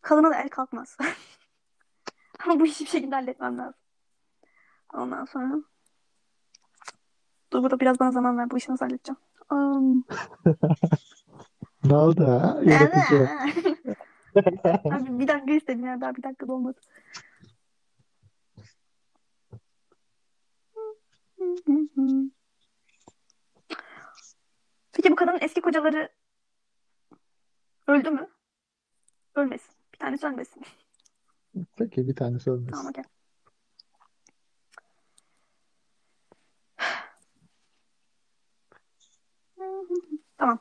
Kadına 0.00 0.30
da 0.30 0.34
el 0.34 0.48
kalkmaz. 0.48 0.96
Ama 2.44 2.60
bu 2.60 2.66
işi 2.66 2.84
bir 2.84 2.90
şekilde 2.90 3.14
halletmem 3.14 3.58
lazım. 3.58 3.80
Ondan 4.94 5.24
sonra 5.24 5.54
dur 7.52 7.62
burada 7.62 7.80
biraz 7.80 8.00
bana 8.00 8.12
zaman 8.12 8.38
ver. 8.38 8.50
Bu 8.50 8.58
işi 8.58 8.72
nasıl 8.72 8.84
halledeceğim? 8.84 9.18
Um, 9.50 10.04
Ne 11.84 11.94
oldu 11.94 12.26
ha? 12.26 12.58
Abi 14.84 15.18
bir 15.18 15.28
dakika 15.28 15.52
istedim 15.52 15.86
ya. 15.86 16.00
Daha 16.00 16.14
bir 16.16 16.22
dakika 16.22 16.48
da 16.48 16.52
olmadı. 16.52 16.80
Peki 24.92 25.12
bu 25.12 25.16
kadının 25.16 25.38
eski 25.40 25.60
kocaları 25.60 26.08
öldü 27.86 28.10
mü? 28.10 28.28
Ölmesin. 29.34 29.79
Bir 30.00 30.06
tanesi 30.06 30.26
ölmesin. 30.26 30.62
Peki 31.76 32.08
bir 32.08 32.16
tanesi 32.16 32.50
olmaz. 32.50 32.70
Tamam 32.70 32.86
okey. 32.86 33.04
Tamam. 40.38 40.58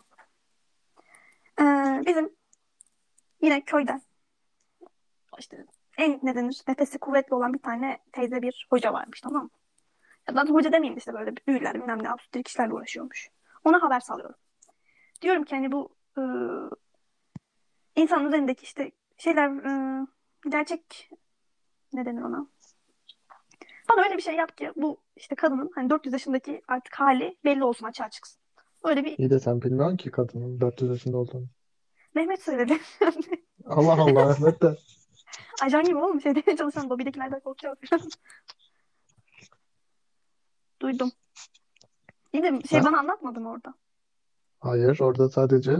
Ee, 1.59 2.01
bizim 2.05 2.35
yine 3.41 3.65
köyden 3.65 4.01
işte 5.39 5.65
en 5.97 6.19
ne 6.23 6.35
denir 6.35 6.61
nefesi 6.67 6.99
kuvvetli 6.99 7.35
olan 7.35 7.53
bir 7.53 7.59
tane 7.59 7.99
teyze 8.11 8.41
bir 8.41 8.67
hoca 8.69 8.93
varmış 8.93 9.21
tamam 9.21 9.43
mı? 9.43 9.49
Ya 10.27 10.35
da 10.35 10.53
hoca 10.53 10.71
demeyeyim 10.71 10.95
de 10.95 10.99
işte 10.99 11.13
böyle 11.13 11.33
büyüler 11.47 11.73
bilmem 11.73 12.03
ne 12.03 12.09
absürt 12.09 12.43
kişilerle 12.43 12.73
uğraşıyormuş. 12.73 13.29
Ona 13.63 13.81
haber 13.81 13.99
salıyorum. 13.99 14.35
Diyorum 15.21 15.43
ki 15.43 15.55
hani 15.55 15.71
bu 15.71 15.95
e, 16.17 16.21
insanın 17.95 18.27
üzerindeki 18.27 18.63
işte 18.63 18.91
şeyler 19.19 19.49
e, 19.49 20.05
gerçek 20.49 21.09
ne 21.93 22.05
denir 22.05 22.21
ona? 22.21 22.47
Bana 23.91 24.05
öyle 24.05 24.17
bir 24.17 24.21
şey 24.21 24.35
yap 24.35 24.57
ki 24.57 24.71
bu 24.75 25.01
işte 25.15 25.35
kadının 25.35 25.71
hani 25.75 25.89
400 25.89 26.13
yaşındaki 26.13 26.61
artık 26.67 26.99
hali 26.99 27.37
belli 27.43 27.63
olsun 27.63 27.85
açığa 27.85 28.09
çıksın. 28.09 28.41
Öyle 28.83 29.05
bir 29.05 29.17
İyi 29.17 29.29
de 29.29 29.39
sen 29.39 29.61
bilmiyorsun 29.61 29.97
ki 29.97 30.11
kadının 30.11 30.61
400 30.61 30.91
yaşında 30.91 31.17
olduğunu. 31.17 31.47
Mehmet 32.15 32.41
söyledi. 32.43 32.77
Allah 33.65 33.93
Allah 34.01 34.29
Ahmet 34.29 34.61
de. 34.61 34.77
Ajan 35.63 35.83
gibi 35.83 35.97
oğlum 35.97 36.21
şeyde 36.21 36.55
çalışan 36.57 36.89
lobidekilerden 36.89 37.39
korkuyor. 37.39 37.75
Duydum. 40.81 41.11
İyi 42.33 42.43
de 42.43 42.61
şey 42.67 42.79
Ha? 42.79 42.85
bana 42.85 42.99
anlatmadın 42.99 43.45
orada. 43.45 43.73
Hayır 44.59 44.99
orada 44.99 45.29
sadece 45.29 45.77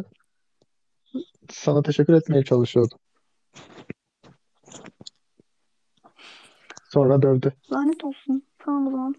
sana 1.50 1.82
teşekkür 1.82 2.14
etmeye 2.14 2.44
çalışıyordu. 2.44 2.96
Sonra 6.90 7.22
dövdü. 7.22 7.54
Lanet 7.72 8.04
olsun. 8.04 8.44
Tamam 8.60 8.88
o 8.88 8.92
zaman. 8.92 9.16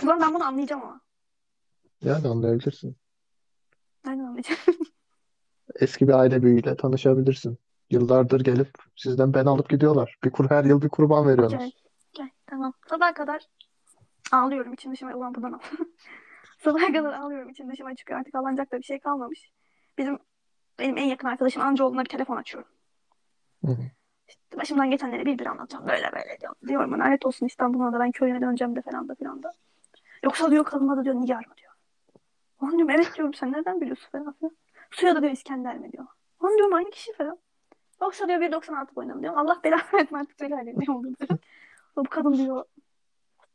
Zaman 0.00 0.20
ben 0.20 0.34
bunu 0.34 0.44
anlayacağım 0.44 0.82
ama. 0.82 1.00
Yani 2.02 2.28
anlayabilirsin. 2.28 2.96
Nereden 4.04 4.24
anlayacağım? 4.24 4.60
Eski 5.80 6.08
bir 6.08 6.12
aile 6.12 6.42
büyüğüyle 6.42 6.76
tanışabilirsin. 6.76 7.58
Yıllardır 7.90 8.40
gelip 8.40 8.70
sizden 8.96 9.34
ben 9.34 9.46
alıp 9.46 9.70
gidiyorlar. 9.70 10.18
Bir 10.24 10.30
kur 10.30 10.50
her 10.50 10.64
yıl 10.64 10.82
bir 10.82 10.88
kurban. 10.88 11.38
Okey. 11.38 11.72
Okey. 12.14 12.26
Tamam. 12.46 12.72
Sabaha 12.90 13.14
kadar 13.14 13.42
ağlıyorum 14.32 14.72
içim 14.72 14.92
dışıma. 14.92 15.14
Ulan 15.14 15.34
buradan 15.34 15.52
al. 15.52 15.58
Sabaha 16.64 16.92
kadar 16.92 17.12
ağlıyorum 17.12 17.50
içim 17.50 17.72
dışıma 17.72 17.94
çıkıyor. 17.94 18.20
Artık 18.20 18.34
ağlanacak 18.34 18.72
da 18.72 18.78
bir 18.78 18.82
şey 18.82 19.00
kalmamış. 19.00 19.50
Bizim 19.98 20.18
benim 20.78 20.96
en 20.96 21.06
yakın 21.06 21.28
arkadaşım 21.28 21.62
amcaoğluna 21.62 22.04
bir 22.04 22.08
telefon 22.08 22.36
açıyorum. 22.36 22.70
Hı 23.64 23.72
hı. 23.72 23.82
Başımdan 24.56 24.90
geçenleri 24.90 25.26
bir 25.26 25.38
bir 25.38 25.46
anlatacağım. 25.46 25.86
Böyle 25.86 26.12
böyle 26.12 26.40
diyorum. 26.40 26.56
Diyorum 26.68 26.98
lanet 26.98 27.26
olsun 27.26 27.46
İstanbul'a 27.46 27.92
da 27.92 28.00
ben 28.00 28.10
köyüme 28.10 28.40
döneceğim 28.40 28.76
de 28.76 28.82
falan 28.82 29.08
da 29.08 29.14
falan 29.14 29.42
da. 29.42 29.52
Yoksa 30.24 30.50
diyor 30.50 30.64
kadın 30.64 30.88
adı 30.88 31.04
diyor 31.04 31.14
Nigar 31.14 31.46
mı 31.46 31.52
diyor. 31.56 31.72
Lan 32.62 32.70
diyorum 32.70 32.90
evet 32.90 33.14
diyorum 33.16 33.34
sen 33.34 33.52
nereden 33.52 33.80
biliyorsun 33.80 34.08
falan 34.12 34.32
filan. 34.32 34.56
Suya 34.90 35.16
da 35.16 35.22
diyor 35.22 35.32
İskender 35.32 35.78
mi 35.78 35.92
diyor. 35.92 36.06
Lan 36.44 36.56
diyorum 36.56 36.74
aynı 36.74 36.90
kişi 36.90 37.12
falan. 37.12 37.38
Yoksa 38.02 38.28
diyor 38.28 38.40
1.96 38.40 38.96
boyunda 38.96 39.20
diyorum. 39.20 39.38
Allah 39.38 39.60
belanı 39.64 39.82
versin 39.94 40.16
artık 40.16 40.38
söyle 40.38 40.54
hadi 40.54 40.74
ne 40.76 40.92
oldu 40.94 41.08
diyor. 41.20 41.38
Bu 41.96 42.04
kadın 42.04 42.32
diyor 42.32 42.64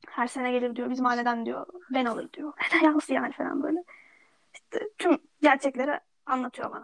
her 0.08 0.28
sene 0.28 0.52
gelir 0.52 0.76
diyor 0.76 0.90
bizim 0.90 1.06
aileden 1.06 1.46
diyor 1.46 1.66
ben 1.94 2.06
alır 2.06 2.34
diyor. 2.34 2.54
Neden 2.76 2.96
nasıl 2.96 3.14
yani 3.14 3.34
falan 3.34 3.64
böyle. 3.64 3.84
İşte 4.54 4.90
tüm 4.98 5.18
gerçekleri 5.42 6.00
anlatıyor 6.26 6.72
bana. 6.72 6.84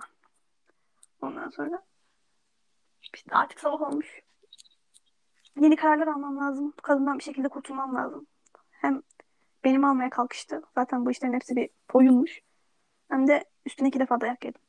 Ondan 1.22 1.50
sonra 1.50 1.82
işte 3.01 3.35
artık 3.35 3.59
sabah 3.59 3.81
olmuş. 3.81 4.21
Yeni 5.59 5.75
kararlar 5.75 6.07
almam 6.07 6.38
lazım. 6.38 6.73
Bu 6.77 6.81
kadından 6.81 7.19
bir 7.19 7.23
şekilde 7.23 7.49
kurtulmam 7.49 7.95
lazım. 7.95 8.27
Hem 8.71 9.01
benim 9.63 9.85
almaya 9.85 10.09
kalkıştı. 10.09 10.62
Zaten 10.75 11.05
bu 11.05 11.12
işlerin 11.12 11.33
hepsi 11.33 11.55
bir 11.55 11.69
oyunmuş. 11.93 12.41
Hem 13.09 13.27
de 13.27 13.45
üstüne 13.65 13.88
iki 13.88 13.99
defa 13.99 14.21
dayak 14.21 14.45
yedim. 14.45 14.62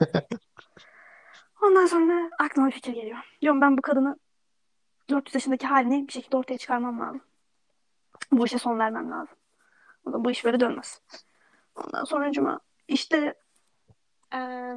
Ondan 1.62 1.86
sonra 1.86 2.30
aklıma 2.38 2.66
bir 2.66 2.72
fikir 2.72 2.92
geliyor. 2.92 3.18
Diyorum 3.42 3.60
ben 3.60 3.78
bu 3.78 3.82
kadını 3.82 4.18
400 5.10 5.34
yaşındaki 5.34 5.66
halini 5.66 6.08
bir 6.08 6.12
şekilde 6.12 6.36
ortaya 6.36 6.58
çıkarmam 6.58 7.00
lazım. 7.00 7.20
Bu 8.32 8.46
işe 8.46 8.58
son 8.58 8.78
vermem 8.78 9.10
lazım. 9.10 9.36
O 10.06 10.12
da 10.12 10.24
bu 10.24 10.30
iş 10.30 10.44
böyle 10.44 10.60
dönmez. 10.60 11.00
Ondan 11.74 12.04
sonra 12.04 12.32
cuma 12.32 12.60
işte 12.88 13.34
eee, 14.32 14.76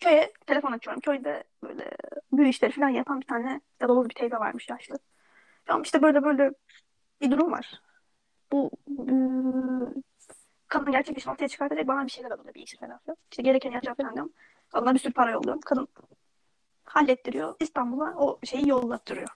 köye 0.00 0.32
telefon 0.46 0.72
açıyorum. 0.72 1.00
Köyde 1.00 1.44
böyle 1.62 1.90
büyü 2.32 2.48
işleri 2.48 2.72
falan 2.72 2.88
yapan 2.88 3.20
bir 3.20 3.26
tane 3.26 3.60
dadaloz 3.80 4.08
bir 4.08 4.14
teyze 4.14 4.36
varmış 4.36 4.68
yaşlı. 4.68 4.98
Tamam 5.66 5.82
işte 5.82 6.02
böyle 6.02 6.22
böyle 6.24 6.52
bir 7.20 7.30
durum 7.30 7.52
var. 7.52 7.82
Bu 8.52 8.70
eee, 8.88 10.02
kadın 10.68 10.92
gerçek 10.92 11.18
işini 11.18 11.32
ortaya 11.32 11.48
çıkartacak 11.48 11.88
bana 11.88 12.04
bir 12.06 12.10
şeyler 12.10 12.30
alıyor 12.30 12.54
bir 12.54 12.62
iş 12.62 12.76
falan 12.80 12.98
filan. 12.98 13.16
İşte 13.30 13.42
gereken 13.42 13.70
yapacağım 13.70 13.96
falan 13.96 14.14
diyorum. 14.14 14.32
Kadına 14.72 14.94
bir 14.94 14.98
sürü 14.98 15.12
para 15.12 15.30
yolluyorum. 15.30 15.60
Kadın 15.60 15.88
hallettiriyor. 16.84 17.54
İstanbul'a 17.60 18.14
o 18.16 18.38
şeyi 18.44 18.68
yollattırıyor. 18.68 19.28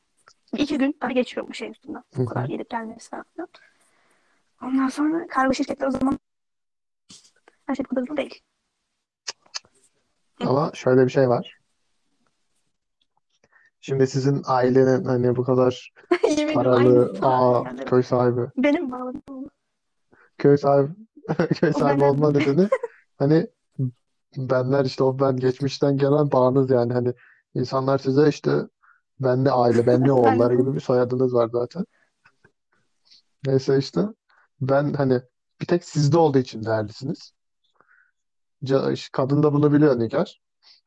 İki 0.57 0.79
gün 0.79 0.96
daha 1.03 1.12
geçiyor 1.12 1.48
bu 1.48 1.55
şeyin 1.55 1.72
üstünden. 1.72 2.03
Bu 2.16 2.27
kadar 2.27 2.44
gelip 2.44 2.70
gelmesi 2.70 3.11
falan. 3.11 3.25
Ondan 4.62 4.88
sonra 4.88 5.27
kargo 5.27 5.55
şirketler 5.55 5.87
o 5.87 5.90
zaman 5.90 6.18
her 7.66 7.75
şey 7.75 7.85
bu 7.85 7.94
kadar 7.94 8.16
değil. 8.16 8.40
Ama 10.46 10.70
şöyle 10.74 11.05
bir 11.05 11.11
şey 11.11 11.28
var. 11.28 11.59
Şimdi 13.81 14.07
sizin 14.07 14.42
ailenin 14.46 15.05
hani 15.05 15.37
bu 15.37 15.44
kadar 15.44 15.92
Yemin 16.37 16.55
paralı, 16.55 16.78
aynısı 16.78 17.26
aa, 17.26 17.76
köy 17.76 18.02
sahibi, 18.02 18.50
Benim 18.57 18.92
bağladığım 18.92 19.50
köy 20.38 20.57
sahibi, 20.57 20.92
köy 21.55 21.70
O 21.70 21.78
sahibi 21.78 22.05
olma 22.05 22.31
nedeni 22.31 22.68
hani 23.18 23.46
benler 24.37 24.85
işte 24.85 25.05
o 25.05 25.18
ben 25.18 25.37
geçmişten 25.37 25.96
gelen 25.96 26.33
bağınız 26.33 26.70
yani 26.70 26.92
hani 26.92 27.14
insanlar 27.55 27.98
size 27.98 28.28
işte 28.28 28.50
benli 29.20 29.50
aile, 29.50 29.87
benli 29.87 30.05
Ben 30.05 30.09
oğulları 30.09 30.55
gibi 30.55 30.74
bir 30.74 30.81
soyadınız 30.81 31.35
var 31.35 31.48
zaten. 31.52 31.85
Neyse 33.46 33.78
işte 33.78 34.00
ben 34.61 34.92
hani 34.92 35.20
bir 35.61 35.66
tek 35.66 35.85
sizde 35.85 36.18
olduğu 36.18 36.38
için 36.38 36.64
değerlisiniz. 36.64 37.33
Kadın 39.12 39.42
da 39.42 39.53
bunu 39.53 39.72
biliyor 39.72 39.98
Nigar. 39.98 40.40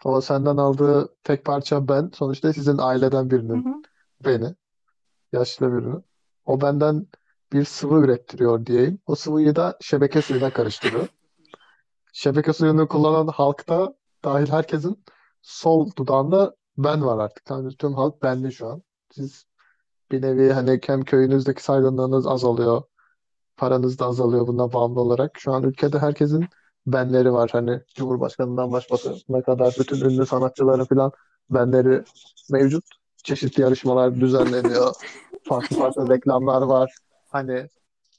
O 0.03 0.21
senden 0.21 0.57
aldığı 0.57 1.15
tek 1.23 1.45
parça 1.45 1.87
ben. 1.87 2.11
Sonuçta 2.13 2.53
sizin 2.53 2.77
aileden 2.77 3.25
Hı 3.25 3.29
birinin 3.29 3.65
hı. 3.65 3.81
beni, 4.25 4.55
yaşlı 5.33 5.73
birini. 5.73 5.95
O 6.45 6.61
benden 6.61 7.07
bir 7.53 7.65
sıvı 7.65 8.05
ürettiriyor 8.05 8.65
diyeyim. 8.65 8.99
O 9.05 9.15
sıvıyı 9.15 9.55
da 9.55 9.77
şebeke 9.81 10.21
suyuna 10.21 10.53
karıştırıyor. 10.53 11.07
Şebeke 12.13 12.53
suyunu 12.53 12.87
kullanan 12.87 13.27
halkta 13.27 13.95
dahil 14.25 14.47
herkesin 14.47 15.05
sol 15.41 15.89
dudağında 15.97 16.55
ben 16.77 17.05
var 17.05 17.23
artık. 17.25 17.49
Yani 17.49 17.77
tüm 17.77 17.93
halk 17.93 18.23
benli 18.23 18.51
şu 18.51 18.67
an. 18.67 18.83
Siz 19.11 19.45
bir 20.11 20.21
nevi 20.21 20.53
hani 20.53 20.79
hem 20.85 21.03
köyünüzdeki 21.03 21.63
saygınlığınız 21.63 22.27
azalıyor. 22.27 22.83
Paranız 23.57 23.99
da 23.99 24.05
azalıyor 24.05 24.47
buna 24.47 24.73
bağımlı 24.73 25.01
olarak. 25.01 25.31
Şu 25.39 25.53
an 25.53 25.63
ülkede 25.63 25.99
herkesin 25.99 26.45
benleri 26.87 27.33
var. 27.33 27.49
Hani 27.53 27.81
Cumhurbaşkanından 27.95 28.71
başbakanına 28.71 29.41
kadar 29.45 29.75
bütün 29.79 30.09
ünlü 30.09 30.25
sanatçıların 30.25 30.85
falan 30.85 31.11
benleri 31.49 32.03
mevcut. 32.51 32.83
Çeşitli 33.23 33.61
yarışmalar 33.61 34.15
düzenleniyor. 34.15 34.93
Farklı 35.43 35.77
farklı 35.77 36.09
reklamlar 36.09 36.61
var. 36.61 36.95
Hani 37.29 37.67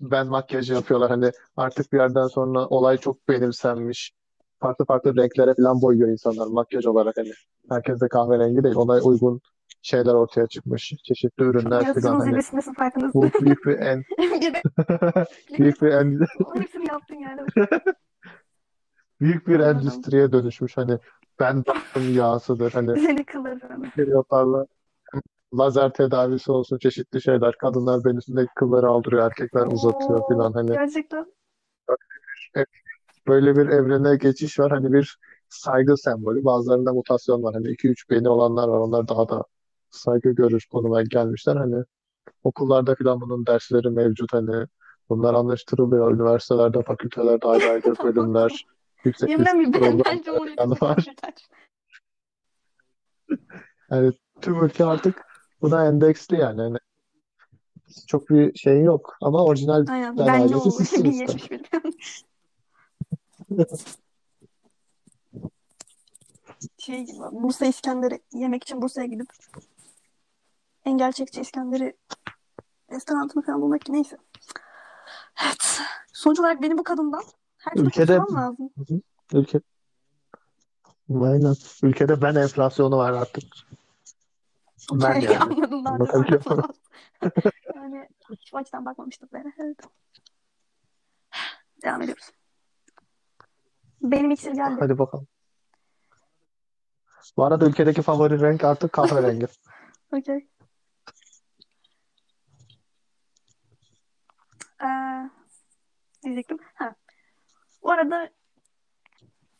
ben 0.00 0.26
makyajı 0.26 0.74
yapıyorlar. 0.74 1.10
Hani 1.10 1.30
artık 1.56 1.92
bir 1.92 1.98
yerden 1.98 2.26
sonra 2.26 2.66
olay 2.66 2.98
çok 2.98 3.28
benimsenmiş. 3.28 4.12
Farklı 4.60 4.84
farklı 4.84 5.16
renklere 5.16 5.54
falan 5.54 5.82
boyuyor 5.82 6.08
insanlar 6.08 6.46
makyaj 6.46 6.86
olarak 6.86 7.16
hani. 7.16 7.30
Herkes 7.68 8.00
de 8.00 8.08
kahverengi 8.08 8.64
değil. 8.64 8.76
Ona 8.76 9.00
uygun 9.00 9.40
şeyler 9.82 10.14
ortaya 10.14 10.46
çıkmış. 10.46 10.92
Çeşitli 11.04 11.44
ürünler 11.44 11.70
falan 11.70 11.82
Yaratıcılığın 11.82 12.20
hani. 12.20 13.10
Bu 13.14 13.22
büyük 13.40 13.66
bir 13.66 13.78
en 13.78 14.02
büyük 15.58 15.82
bir 15.82 15.88
en, 15.88 16.26
hepsini 16.54 16.88
yaptın 16.88 17.14
yani. 17.14 17.40
Büyük 19.20 19.48
bir 19.48 19.60
endüstriye 19.60 20.32
dönüşmüş. 20.32 20.76
Hani 20.76 20.98
ben 21.40 21.64
yağsıdır. 22.12 22.72
Hani 22.72 23.00
Seni 23.06 23.24
kıllarım. 23.24 23.82
periyotlarla 23.90 24.66
lazer 25.54 25.92
tedavisi 25.92 26.52
olsun 26.52 26.78
çeşitli 26.78 27.22
şeyler. 27.22 27.54
Kadınlar 27.58 28.04
belisindeki 28.04 28.50
kılları 28.56 28.88
aldırıyor, 28.88 29.26
erkekler 29.26 29.66
uzatıyor 29.66 30.20
Oo, 30.20 30.28
falan. 30.28 30.52
Hani 30.52 30.70
gerçekten. 30.70 31.26
böyle 33.28 33.56
bir 33.56 33.66
evrene 33.68 34.16
geçiş 34.16 34.58
var. 34.58 34.70
Hani 34.70 34.92
bir 34.92 35.18
saygı 35.48 35.96
sembolü. 35.96 36.44
Bazılarında 36.44 36.92
mutasyon 36.92 37.42
var. 37.42 37.54
Hani 37.54 37.68
2-3 37.70 38.10
beni 38.10 38.28
olanlar 38.28 38.68
var. 38.68 38.78
Onlar 38.78 39.08
daha 39.08 39.28
da 39.28 39.44
saygı 39.90 40.30
görür 40.30 40.66
konuma 40.72 41.02
gelmişler. 41.02 41.56
Hani 41.56 41.84
okullarda 42.44 42.94
falan 42.94 43.20
bunun 43.20 43.46
dersleri 43.46 43.90
mevcut. 43.90 44.32
Hani 44.32 44.66
bunlar 45.08 45.34
anlaştırılıyor. 45.34 46.14
Üniversitelerde, 46.14 46.82
fakültelerde 46.82 47.46
ayrı 47.46 47.70
ayrı 47.70 47.94
bölümler, 48.04 48.64
yüksek 49.06 49.28
Yemin 49.28 49.44
lisans 49.44 49.58
ederim 49.58 49.72
ben 49.72 49.80
programları 49.80 50.22
Cumhuriyet'in 50.22 50.74
falan 50.74 50.96
var. 50.96 51.06
Yani 53.90 54.12
tüm 54.40 54.64
ülke 54.64 54.84
artık 54.84 55.26
buna 55.62 55.86
endeksli 55.86 56.36
yani. 56.36 56.60
Hani 56.60 56.78
çok 58.06 58.30
bir 58.30 58.58
şey 58.58 58.82
yok. 58.82 59.16
Ama 59.20 59.44
orijinal 59.44 59.86
Aynen. 59.88 60.18
ben 60.18 60.26
Ben 60.26 60.32
ailesi 60.32 60.54
yo 60.54 60.60
sizsiniz 60.70 61.18
tabii. 61.26 61.38
1071. 61.38 62.24
Şey 66.78 67.04
gibi 67.04 67.18
Bursa 67.32 67.66
İskender'i 67.66 68.20
yemek 68.32 68.62
için 68.62 68.82
Bursa'ya 68.82 69.06
gidip 69.06 69.28
en 70.84 70.98
gerçekçi 70.98 71.40
İskender'i 71.40 71.96
restoranını 72.90 73.42
falan 73.42 73.62
bulmak 73.62 73.88
neyse. 73.88 74.16
Evet. 75.44 75.80
Sonuç 76.12 76.40
olarak 76.40 76.62
benim 76.62 76.78
bu 76.78 76.84
kadından 76.84 77.22
her 77.66 77.72
türlü 77.72 77.86
Ülkede 77.86 78.12
lazım. 78.32 78.70
ülke 79.32 79.60
aynen. 81.10 81.54
Ülkede 81.82 82.22
ben 82.22 82.34
enflasyonu 82.34 82.96
var 82.96 83.12
artık. 83.12 83.44
Ben 84.92 85.20
yani. 85.20 85.36
anladım 85.38 85.86
Anlatabiliyor 85.86 86.42
muyum? 86.46 86.64
Yani 87.74 88.08
açıdan 88.52 88.84
bakmamıştım 88.84 89.28
ben. 89.32 89.54
Evet. 89.58 89.76
Devam 91.82 92.02
ediyoruz. 92.02 92.30
Benim 94.02 94.30
iksir 94.30 94.52
geldi. 94.52 94.76
Hadi 94.80 94.98
bakalım. 94.98 95.26
Bu 97.36 97.44
arada 97.44 97.66
ülkedeki 97.66 98.02
favori 98.02 98.40
renk 98.40 98.64
artık 98.64 98.92
kahverengi. 98.92 99.46
Okey. 100.12 100.48
Ee, 104.82 105.30
diyecektim. 106.24 106.58
Ha. 106.74 106.94
Bu 107.86 107.92
arada 107.92 108.30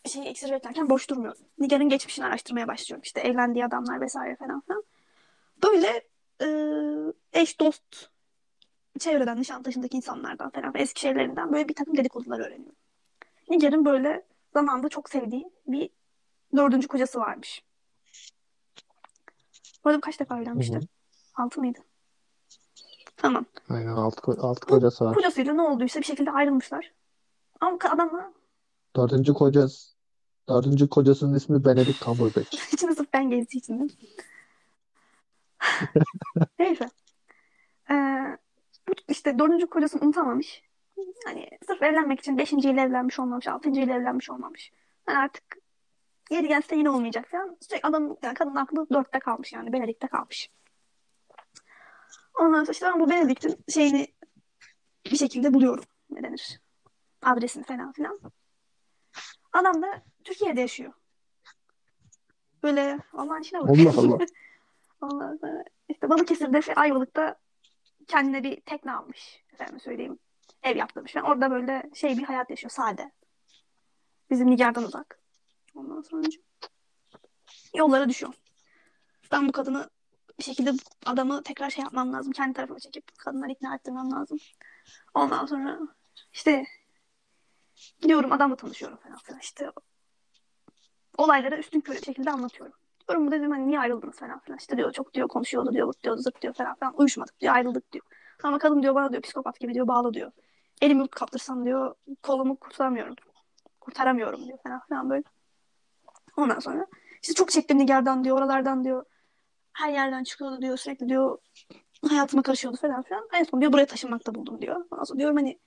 şey 0.05 0.31
iksir 0.31 0.51
beklerken 0.51 0.91
boş 0.91 1.11
durmuyorum. 1.11 1.41
Nigar'ın 1.59 1.89
geçmişini 1.89 2.25
araştırmaya 2.25 2.69
başlıyorum. 2.69 3.03
İşte 3.03 3.21
evlendiği 3.21 3.65
adamlar 3.65 4.01
vesaire 4.01 4.37
falan 4.37 4.61
filan. 4.61 4.85
Böyle 5.65 6.03
e, 6.43 6.49
eş 7.41 7.61
dost 7.61 8.11
çevreden, 8.99 9.41
Nişantaşı'ndaki 9.41 9.97
insanlardan 9.97 10.51
falan 10.51 10.73
eski 10.75 11.01
şeylerinden 11.01 11.53
böyle 11.53 11.69
bir 11.69 11.75
takım 11.75 11.97
dedikodular 11.97 12.41
öğreniyorum. 12.41 12.77
Nigar'ın 13.51 13.85
böyle 13.85 14.27
zamanda 14.53 14.89
çok 14.89 15.11
sevdiği 15.11 15.51
bir 15.67 15.91
dördüncü 16.57 16.89
kocası 16.89 17.21
varmış. 17.21 17.65
Bu 19.85 19.89
arada 19.89 20.01
kaç 20.01 20.21
defa 20.21 20.41
evlenmişti? 20.41 20.81
Altı 21.35 21.61
mıydı? 21.61 21.79
Tamam. 23.17 23.45
Aynen 23.69 23.89
alt, 23.93 24.15
ko- 24.19 24.41
alt 24.41 24.63
Bu 24.63 24.67
kocası 24.67 25.05
var. 25.05 25.15
kocasıyla 25.15 25.53
ne 25.55 25.63
olduysa 25.63 26.01
bir 26.01 26.05
şekilde 26.05 26.31
ayrılmışlar. 26.31 26.93
Ama 27.61 27.79
adamla 27.91 28.33
Dördüncü 28.97 29.35
kocası. 29.35 29.97
Dördüncü 30.49 30.89
kocasının 30.89 31.35
ismi 31.35 31.65
Benedict 31.65 32.05
Cumberbatch. 32.05 32.55
içinde 32.73 32.95
sırf 32.95 33.13
ben 33.13 33.31
gezdiği 33.31 33.61
için. 33.61 33.79
değil 33.79 33.99
mi? 33.99 34.09
Neyse. 36.59 36.91
Ee, 37.91 37.95
bu 38.89 38.93
işte 39.09 39.39
dördüncü 39.39 39.67
kocasını 39.67 40.03
unutamamış. 40.03 40.63
Hani 41.27 41.49
sırf 41.67 41.83
evlenmek 41.83 42.21
için 42.21 42.39
beşinciyle 42.39 42.81
evlenmiş 42.81 43.19
olmamış, 43.19 43.49
altıncıyla 43.49 43.95
evlenmiş 43.95 44.31
olmamış. 44.31 44.73
Yani 45.09 45.19
artık 45.19 45.45
yeri 46.31 46.49
gelse 46.49 46.77
yine 46.77 46.91
olmayacak 46.91 47.29
falan. 47.29 47.57
Sürekli 47.61 47.89
adam, 47.89 48.17
yani 48.23 48.35
kadının 48.35 48.57
aklı 48.57 48.91
dörtte 48.91 49.19
kalmış 49.19 49.53
yani. 49.53 49.73
Benedik'te 49.73 50.07
kalmış. 50.07 50.51
Ondan 52.41 52.65
sonra 52.65 52.73
işte 52.73 52.87
ben 52.87 53.01
bu 53.01 53.11
Benedik'in 53.11 53.57
şeyini 53.69 54.07
bir 55.11 55.17
şekilde 55.17 55.55
buluyorum. 55.55 55.85
Ne 56.11 56.23
denir? 56.23 56.61
Adresini 57.23 57.65
falan 57.65 57.93
filan. 57.93 58.21
Adam 59.53 59.83
da 59.83 60.03
Türkiye'de 60.25 60.61
yaşıyor. 60.61 60.93
Böyle 62.63 62.99
Allah'ın 63.13 63.43
işine 63.43 63.61
bak. 63.61 63.69
Allah 63.71 64.01
Allah. 64.01 64.27
Ondan 65.01 65.37
sonra 65.37 65.65
işte 65.89 66.09
Balıkesir'de, 66.09 66.63
şey, 66.63 66.75
Ayvalık'ta 66.77 67.37
kendine 68.07 68.43
bir 68.43 68.61
tekne 68.61 68.93
almış. 68.93 69.45
Efendim 69.53 69.81
söyleyeyim. 69.81 70.19
Ev 70.63 70.77
yaptırmış. 70.77 71.13
falan. 71.13 71.27
orada 71.31 71.51
böyle 71.51 71.91
şey 71.95 72.19
bir 72.19 72.23
hayat 72.23 72.51
yaşıyor. 72.51 72.71
Sade. 72.71 73.13
Bizim 74.31 74.51
Nigar'dan 74.51 74.85
uzak. 74.85 75.21
Ondan 75.75 76.03
sonra 76.03 76.29
yollara 77.75 78.09
düşüyor. 78.09 78.33
Ben 79.33 79.49
bu 79.49 79.53
kadını 79.53 79.91
bir 80.39 80.45
şekilde 80.45 80.73
adamı 81.07 81.43
tekrar 81.43 81.71
şey 81.71 81.85
yapmam 81.85 82.13
lazım. 82.13 82.33
Kendi 82.33 82.55
tarafıma 82.55 82.79
çekip 82.79 83.19
kadınları 83.19 83.53
ikna 83.53 83.75
ettirmem 83.75 84.13
lazım. 84.13 84.39
Ondan 85.15 85.47
sonra 85.47 85.79
işte 86.33 86.67
gidiyorum 88.01 88.33
adamla 88.33 88.57
tanışıyorum 88.57 88.99
falan 88.99 89.19
filan. 89.19 89.41
İşte 89.41 89.71
olayları 91.19 91.57
üstün 91.57 91.81
körü 91.81 92.03
şekilde 92.05 92.31
anlatıyorum. 92.31 92.75
Diyorum 93.09 93.27
bu 93.27 93.31
dedim 93.31 93.51
hani 93.51 93.67
niye 93.69 93.81
ayrıldınız 93.81 94.17
falan 94.17 94.39
filan. 94.39 94.59
İşte 94.59 94.77
diyor 94.77 94.93
çok 94.93 95.15
diyor 95.15 95.29
konuşuyordu 95.29 95.73
diyor 95.73 95.89
vırt 95.89 96.03
diyor 96.03 96.17
zırt 96.17 96.43
diyor 96.43 96.55
falan 96.55 96.75
filan. 96.75 97.01
Uyuşmadık 97.01 97.41
diyor 97.41 97.55
ayrıldık 97.55 97.93
diyor. 97.93 98.05
Ama 98.43 98.59
kadın 98.59 98.83
diyor 98.83 98.95
bana 98.95 99.13
diyor 99.13 99.23
psikopat 99.23 99.61
gibi 99.61 99.75
diyor 99.75 99.89
bağlı 99.89 100.15
diyor. 100.15 100.33
Elimi 100.81 101.09
kaptırsam 101.09 101.65
diyor 101.65 101.95
kolumu 102.23 102.57
kurtaramıyorum. 102.57 103.15
Kurtaramıyorum 103.81 104.47
diyor 104.47 104.59
falan 104.63 104.81
filan 104.81 105.11
böyle. 105.11 105.23
Ondan 106.37 106.59
sonra 106.59 106.87
işte 107.23 107.35
çok 107.35 107.51
çektim 107.51 107.79
Nigar'dan 107.79 108.25
diyor 108.25 108.39
oralardan 108.39 108.85
diyor. 108.85 109.05
Her 109.73 109.93
yerden 109.93 110.25
çıkıyordu 110.25 110.63
diyor 110.63 110.77
sürekli 110.77 111.09
diyor 111.09 111.39
hayatıma 112.09 112.43
karışıyordu 112.43 112.77
falan 112.77 113.03
filan. 113.03 113.29
En 113.33 113.45
son 113.45 113.61
diyor 113.61 113.73
buraya 113.73 113.87
taşınmakta 113.87 114.35
buldum 114.35 114.63
diyor. 114.63 114.85
Ondan 114.91 115.05
sonra 115.05 115.19
diyorum 115.19 115.37
hani 115.37 115.59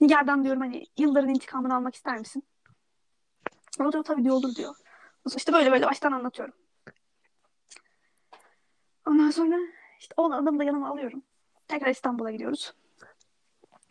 Nigar'dan 0.00 0.44
diyorum 0.44 0.60
hani 0.60 0.86
yılların 0.98 1.28
intikamını 1.28 1.74
almak 1.76 1.94
ister 1.94 2.18
misin? 2.18 2.42
O 3.80 3.92
diyor 3.92 4.04
tabii 4.04 4.24
diyor 4.24 4.34
olur 4.34 4.54
diyor. 4.54 4.74
İşte 5.36 5.52
böyle 5.52 5.72
böyle 5.72 5.86
baştan 5.86 6.12
anlatıyorum. 6.12 6.54
Ondan 9.06 9.30
sonra 9.30 9.56
işte 10.00 10.14
o 10.16 10.32
adamı 10.32 10.58
da 10.58 10.64
yanıma 10.64 10.88
alıyorum. 10.90 11.22
Tekrar 11.68 11.90
İstanbul'a 11.90 12.30
gidiyoruz. 12.30 12.72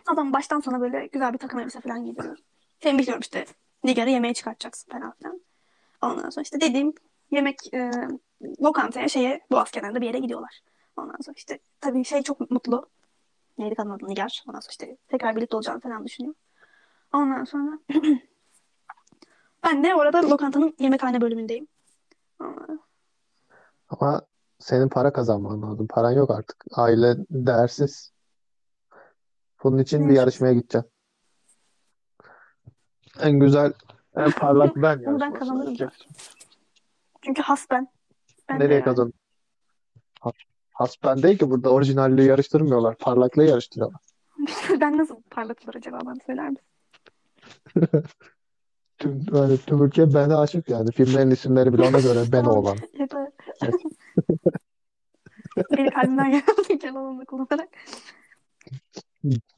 Adam 0.07 0.33
baştan 0.33 0.59
sona 0.59 0.81
böyle 0.81 1.07
güzel 1.07 1.33
bir 1.33 1.37
takım 1.37 1.59
elbise 1.59 1.81
falan 1.81 2.05
giydiriyor. 2.05 2.37
Seni 2.79 2.99
biliyorum 2.99 3.21
işte 3.21 3.45
Nigar'ı 3.83 4.09
yemeğe 4.09 4.33
çıkartacaksın 4.33 4.91
falan 4.91 5.11
filan. 5.11 5.41
Ondan 6.01 6.29
sonra 6.29 6.43
işte 6.43 6.61
dediğim 6.61 6.93
yemek 7.31 7.73
e, 7.73 7.91
lokantaya 8.61 9.07
şeye 9.07 9.41
Boğaz 9.51 9.71
kenarında 9.71 10.01
bir 10.01 10.05
yere 10.05 10.19
gidiyorlar. 10.19 10.61
Ondan 10.97 11.17
sonra 11.25 11.33
işte 11.37 11.59
tabii 11.81 12.05
şey 12.05 12.23
çok 12.23 12.51
mutlu. 12.51 12.89
Neydi 13.57 13.75
kadın 13.75 13.89
adı 13.89 14.07
Nigar. 14.07 14.43
Ondan 14.47 14.59
sonra 14.59 14.71
işte 14.71 14.97
tekrar 15.07 15.35
birlikte 15.35 15.55
olacağını 15.55 15.79
falan 15.79 16.05
düşünüyor. 16.05 16.35
Ondan 17.13 17.43
sonra 17.43 17.79
ben 19.63 19.83
de 19.83 19.95
orada 19.95 20.29
lokantanın 20.29 20.75
yemekhane 20.79 21.21
bölümündeyim. 21.21 21.67
Ama 23.89 24.21
senin 24.59 24.89
para 24.89 25.13
kazanman 25.13 25.61
lazım. 25.61 25.87
Paran 25.87 26.11
yok 26.11 26.31
artık. 26.31 26.65
Aile 26.71 27.15
değersiz. 27.29 28.13
Bunun 29.63 29.77
için 29.77 30.09
bir 30.09 30.13
yarışmaya 30.13 30.53
gideceksin. 30.53 30.91
En 33.19 33.39
güzel, 33.39 33.73
en 34.15 34.31
parlak 34.31 34.75
ben 34.75 35.05
Bunu 35.05 35.19
ben 35.19 35.33
kazanırım. 35.33 35.89
Çünkü 37.21 37.41
has 37.41 37.67
ben. 37.71 37.87
Ben 38.49 38.59
Nereye 38.59 38.83
yani. 38.85 39.11
Ha- 40.77 40.83
Hasben 40.83 41.23
değil 41.23 41.37
ki 41.37 41.49
burada 41.49 41.69
orijinalliği 41.69 42.27
yarıştırmıyorlar. 42.27 42.97
Parlaklığı 42.97 43.43
yarıştırıyorlar. 43.43 44.01
ben 44.81 44.97
nasıl 44.97 45.15
parlatılır 45.29 45.75
acaba 45.75 45.99
bana 46.05 46.15
söyler 46.25 46.49
misin? 46.49 46.65
Tüm, 48.97 49.25
yani 49.33 49.57
tüm 49.57 49.83
ülke 49.83 50.13
bana 50.13 50.39
aşık 50.39 50.69
yani. 50.69 50.91
Filmlerin 50.91 51.31
isimleri 51.31 51.73
bile 51.73 51.81
ona 51.81 51.99
göre 51.99 52.23
ben 52.31 52.43
Tamam. 52.43 52.57
oğlan. 52.63 52.77
Yeter. 52.99 53.27
Evet. 53.63 53.75
Beni 55.77 55.89
kalbimden 55.89 56.31
gelen 56.31 56.79
Keloğlan'ı 56.79 57.25
kullanarak. 57.25 57.69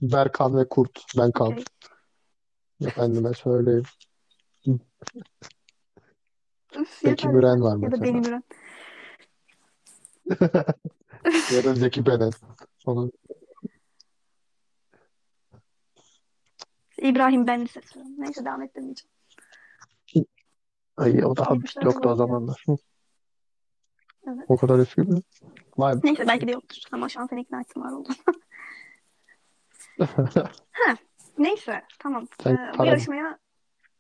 Berkan 0.01 0.57
ve 0.57 0.69
Kurt. 0.69 1.03
Ben 1.17 1.31
kan. 1.31 1.47
Okey. 1.47 1.63
Efendime 2.85 3.33
söyleyeyim. 3.33 3.83
Üf, 6.79 7.03
yeter 7.03 7.31
Müren 7.33 7.61
var 7.61 7.77
Ya 7.77 7.91
da 7.91 7.97
mesela. 7.97 8.03
Beni 8.03 8.19
Müren. 8.19 8.43
Ya 11.55 11.63
da 11.63 11.73
Zeki 11.75 12.05
Benen. 12.05 12.31
Onun 12.85 13.11
İbrahim 16.97 17.47
Ben 17.47 17.61
Lisesi. 17.61 17.99
Neyse 18.17 18.45
devam 18.45 18.61
ettirmeyeceğim. 18.61 19.09
ay 20.97 21.25
o 21.25 21.35
daha 21.35 21.53
70'lerde 21.53 21.85
yoktu 21.85 22.07
o 22.07 22.11
ya. 22.11 22.15
zamanlar. 22.15 22.63
Hı, 22.67 22.75
Evet. 24.27 24.45
O 24.47 24.57
kadar 24.57 24.79
eski 24.79 25.01
mi? 25.01 25.21
Vay 25.77 25.95
be. 25.95 25.99
Neyse 26.03 26.27
belki 26.27 26.47
de 26.47 26.51
yoktur. 26.51 26.77
Ama 26.91 27.09
şu 27.09 27.19
an 27.21 27.27
seni 27.27 27.41
ikna 27.41 27.61
ettim 27.61 27.81
var 27.83 27.91
oldu. 27.91 28.09
Neyse 31.37 31.81
tamam. 31.99 32.27
Sen 32.43 32.55
Ee, 32.55 32.69
bu 32.73 32.77
para 32.77 32.89
yarışmaya 32.89 33.39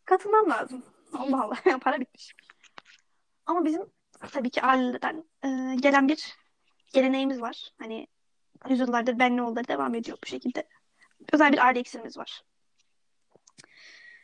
katılmam 0.05 0.49
lazım. 0.49 0.83
Allah 1.13 1.43
Allah 1.43 1.79
para 1.81 1.99
bitmiş. 1.99 2.35
Ama 3.45 3.65
bizim 3.65 3.81
tabii 4.31 4.49
ki 4.49 4.61
aileden 4.61 5.23
e, 5.43 5.75
gelen 5.75 6.07
bir 6.07 6.35
geleneğimiz 6.93 7.41
var. 7.41 7.73
Hani 7.79 8.07
yüzyıllardır 8.69 9.19
benli 9.19 9.41
oğulları 9.41 9.67
devam 9.67 9.95
ediyor 9.95 10.17
bu 10.23 10.27
şekilde. 10.27 10.67
Özel 11.33 11.53
bir 11.53 11.65
aile 11.65 11.79
iksirimiz 11.79 12.17
var. 12.17 12.43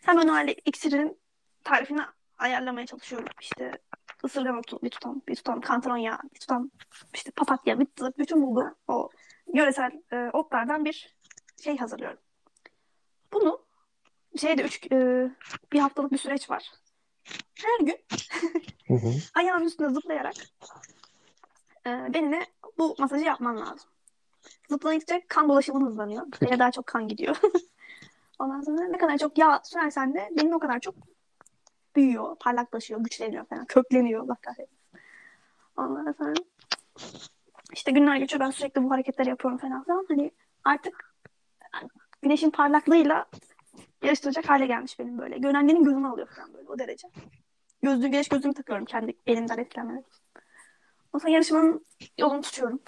Hemen 0.06 0.28
o 0.28 0.34
aile 0.34 0.54
iksirinin 0.54 1.20
tarifini 1.64 2.02
ayarlamaya 2.38 2.86
çalışıyorum. 2.86 3.28
İşte 3.42 3.72
ısırgan 4.26 4.58
otu 4.58 4.80
bir 4.84 4.90
tutam, 4.90 5.22
bir 5.28 5.36
tutam 5.36 5.62
kantaron 5.62 5.98
yağı, 5.98 6.20
bir 6.34 6.40
tutam 6.40 6.72
işte 7.14 7.32
papatya, 7.32 7.80
bir, 7.80 7.88
bütün 8.18 8.42
bulduğum 8.42 8.76
o 8.88 9.10
yöresel 9.54 9.92
e, 10.14 10.30
otlardan 10.34 10.86
bir 10.86 11.16
şey 11.64 11.78
hazırlıyorum. 11.78 12.20
Bunu 13.34 13.66
şeyde 14.38 14.62
üç, 14.64 14.92
e, 14.92 15.30
bir 15.74 15.80
haftalık 15.80 16.12
bir 16.12 16.18
süreç 16.18 16.50
var. 16.50 16.72
Her 17.56 17.86
gün 17.86 17.98
Hı 18.88 18.94
hı. 18.94 19.14
ayağın 19.34 19.64
üstüne 19.66 19.90
zıplayarak 19.90 20.36
e, 21.88 22.14
beline 22.14 22.46
bu 22.78 22.96
masajı 23.00 23.26
yapman 23.26 23.60
lazım. 23.60 23.90
Zıpladıkça 24.70 25.22
kan 25.28 25.50
dolaşımın 25.50 25.86
hızlanıyor. 25.86 26.26
Beline 26.42 26.60
daha 26.60 26.72
çok 26.72 26.88
kan 26.88 27.08
gidiyor. 27.08 27.38
Ondan 28.40 28.62
sonra 28.62 28.84
ne 28.84 28.98
kadar 28.98 29.18
çok 29.18 29.38
yağ 29.38 29.62
sürersen 29.64 30.14
de 30.14 30.30
benim 30.38 30.54
o 30.54 30.60
kadar 30.60 30.80
çok 30.80 30.96
büyüyor, 31.96 32.36
parlaklaşıyor, 32.40 33.00
güçleniyor 33.00 33.46
falan. 33.46 33.66
Kökleniyor 33.66 34.24
Allah 34.24 34.36
kahretsin. 34.42 34.78
Ondan 35.78 36.12
sonra 36.12 36.34
işte 37.74 37.92
günler 37.92 38.16
geçiyor 38.16 38.40
ben 38.40 38.52
sürekli 38.52 38.84
bu 38.84 38.92
hareketleri 38.92 39.30
yapıyorum 39.30 39.58
falan 39.58 39.84
filan. 39.84 40.06
Hani 40.10 40.32
artık 40.64 41.16
güneşin 42.22 42.50
parlaklığıyla 42.50 43.26
yarıştıracak 44.04 44.50
hale 44.50 44.66
gelmiş 44.66 45.00
benim 45.00 45.18
böyle. 45.18 45.38
Görenlerin 45.38 45.84
gözünü 45.84 46.08
alıyor 46.08 46.28
falan 46.36 46.54
böyle 46.54 46.70
o 46.70 46.80
derece. 46.80 47.08
Gözlüğü, 47.82 48.08
güneş 48.08 48.28
gözlüğümü 48.28 48.54
takıyorum 48.54 48.86
kendi 48.86 49.14
elimden 49.28 49.58
etkilenmemek. 49.58 50.06
Ondan 51.16 51.22
sonra 51.22 51.34
yarışmanın 51.34 51.86
yolunu 52.18 52.42
tutuyorum. 52.42 52.80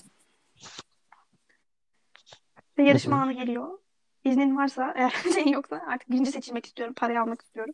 Ve 2.78 2.84
yarışma 2.84 3.22
anı 3.22 3.34
geliyor. 3.34 3.80
İznin 4.24 4.58
varsa 4.58 4.94
eğer 4.98 5.10
şeyin 5.34 5.48
yoksa 5.48 5.82
artık 5.88 6.10
birinci 6.12 6.32
seçilmek 6.32 6.66
istiyorum. 6.66 6.94
Parayı 6.98 7.22
almak 7.22 7.42
istiyorum. 7.42 7.74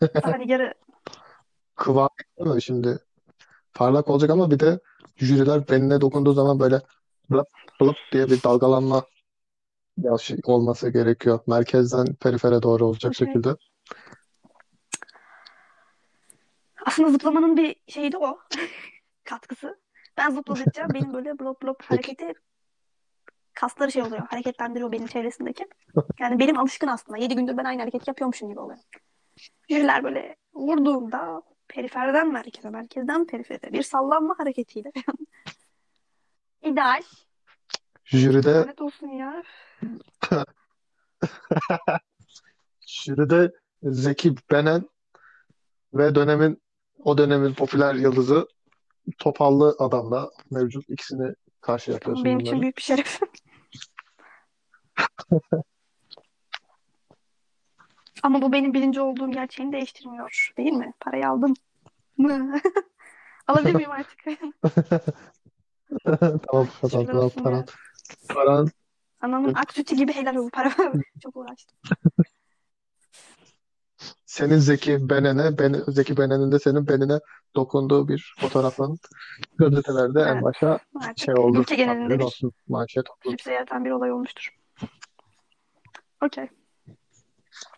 Hani 0.22 0.50
yarı 0.50 0.74
Kıvam 1.76 2.08
değil 2.38 2.54
mi? 2.54 2.62
Şimdi 2.62 2.98
parlak 3.74 4.10
olacak 4.10 4.30
ama 4.30 4.50
bir 4.50 4.60
de 4.60 4.80
jüriler 5.16 5.68
beline 5.68 6.00
dokunduğu 6.00 6.32
zaman 6.32 6.60
böyle 6.60 6.80
blıp 7.30 7.48
blıp 7.80 7.96
diye 8.12 8.26
bir 8.26 8.42
dalgalanma 8.42 9.06
ya 9.98 10.18
şey 10.18 10.38
olması 10.44 10.90
gerekiyor. 10.90 11.40
Merkezden 11.46 12.14
perifere 12.14 12.62
doğru 12.62 12.86
olacak 12.86 13.10
okey. 13.10 13.26
şekilde. 13.26 13.56
Aslında 16.86 17.10
zıplamanın 17.10 17.56
bir 17.56 17.76
şeyi 17.88 18.12
de 18.12 18.18
o. 18.18 18.38
Katkısı. 19.24 19.80
Ben 20.16 20.30
zıpladıkça 20.30 20.86
benim 20.94 21.14
böyle 21.14 21.38
blop 21.38 21.62
blop 21.62 21.82
hareketi 21.82 22.34
kasları 23.54 23.92
şey 23.92 24.02
oluyor. 24.02 24.26
Hareketlendiriyor 24.30 24.92
benim 24.92 25.06
çevresindeki. 25.06 25.66
Yani 26.18 26.38
benim 26.38 26.58
alışkın 26.58 26.86
aslında. 26.86 27.18
7 27.18 27.34
gündür 27.34 27.56
ben 27.56 27.64
aynı 27.64 27.80
hareketi 27.80 28.10
yapıyormuşum 28.10 28.48
gibi 28.48 28.60
oluyor. 28.60 28.78
Jüriler 29.70 30.04
böyle 30.04 30.36
vurduğumda 30.54 31.42
periferden 31.68 32.32
merkeze, 32.32 32.70
merkezden 32.70 33.26
perifere 33.26 33.72
bir 33.72 33.82
sallanma 33.82 34.34
hareketiyle 34.38 34.92
ideal. 36.62 37.02
Jüride 38.04 38.52
Lanet 38.52 38.80
olsun 38.80 39.08
ya. 39.08 39.42
jüride 42.86 43.52
Zeki 43.82 44.34
Benen 44.50 44.88
ve 45.94 46.14
dönemin 46.14 46.62
o 47.04 47.18
dönemin 47.18 47.54
popüler 47.54 47.94
yıldızı 47.94 48.48
Topallı 49.18 49.76
adamla 49.78 50.30
mevcut 50.50 50.90
ikisini 50.90 51.34
karşı 51.60 51.90
yapıyorsun 51.90 52.24
Benim 52.24 52.38
için 52.38 52.46
bunları. 52.46 52.62
büyük 52.62 52.76
bir 52.76 52.82
şeref. 52.82 53.20
Ama 58.22 58.42
bu 58.42 58.52
benim 58.52 58.74
birinci 58.74 59.00
olduğum 59.00 59.30
gerçeğini 59.30 59.72
değiştirmiyor. 59.72 60.52
Değil 60.56 60.72
mi? 60.72 60.92
Parayı 61.00 61.28
aldım 61.28 61.54
mı? 62.18 62.60
Alabilir 63.46 63.74
miyim 63.74 63.90
artık? 63.90 64.18
Tamam 66.50 66.68
paran 66.80 67.00
şükürler 67.00 67.30
paran 67.42 67.64
paran 68.28 68.68
Anamın 69.20 69.54
ak 69.54 69.72
sütü 69.72 69.96
gibi 69.96 70.12
helal 70.12 70.36
olsun. 70.36 70.50
Para 70.50 70.72
çok 71.22 71.36
uğraştım. 71.36 71.78
Senin 74.26 74.58
Zeki 74.58 75.08
Benen'e 75.10 75.58
ben, 75.58 75.82
Zeki 75.88 76.16
Benen'in 76.16 76.52
de 76.52 76.58
senin 76.58 76.88
benine 76.88 77.18
dokunduğu 77.56 78.08
bir 78.08 78.34
fotoğrafın 78.40 78.98
gazetelerde 79.58 80.20
en 80.20 80.26
Evet. 80.26 80.42
başa 80.42 80.78
Artık 81.00 81.18
şey 81.24 81.34
oldu. 81.34 81.60
ülke 81.60 81.86
Haberin 81.86 82.18
bir 82.18 82.24
olsun. 82.24 82.52
Manşet 82.68 83.10
oldu. 83.10 83.30
sükse 83.30 83.52
yaratan 83.52 83.84
bir 83.84 83.90
olay 83.90 84.12
olmuştur. 84.12 84.56
Okey. 86.24 86.48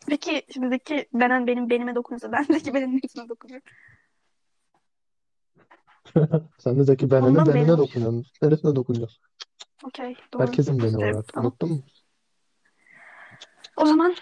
Peki 0.09 0.43
şimdi 0.55 0.68
Zeki 0.68 1.09
Benen 1.12 1.47
benim 1.47 1.70
benime 1.70 1.95
dokunursa 1.95 2.33
ben 2.33 2.43
Zeki 2.53 2.75
Benen'in 2.75 2.97
neresine 2.97 3.29
dokunuyorum? 3.29 3.66
Sen 6.59 6.79
de 6.79 6.85
Zeki 6.85 7.11
Benen'in 7.11 7.29
Ondan 7.31 7.47
benine 7.47 7.55
benim 7.61 7.75
olmuş. 7.75 7.89
dokunuyorsun. 7.89 8.25
Neresine 8.43 8.77
dokunuyorsun? 8.77 9.25
Okey. 9.85 10.16
Doğru. 10.33 10.43
Herkesin 10.43 10.79
beni 10.83 10.97
var 10.99 11.07
İşte 11.07 11.18
artık. 11.18 11.35
tamam. 11.35 11.47
Unuttun 11.51 11.70
mu? 11.70 11.83
O 13.77 13.87
zaman 13.87 14.14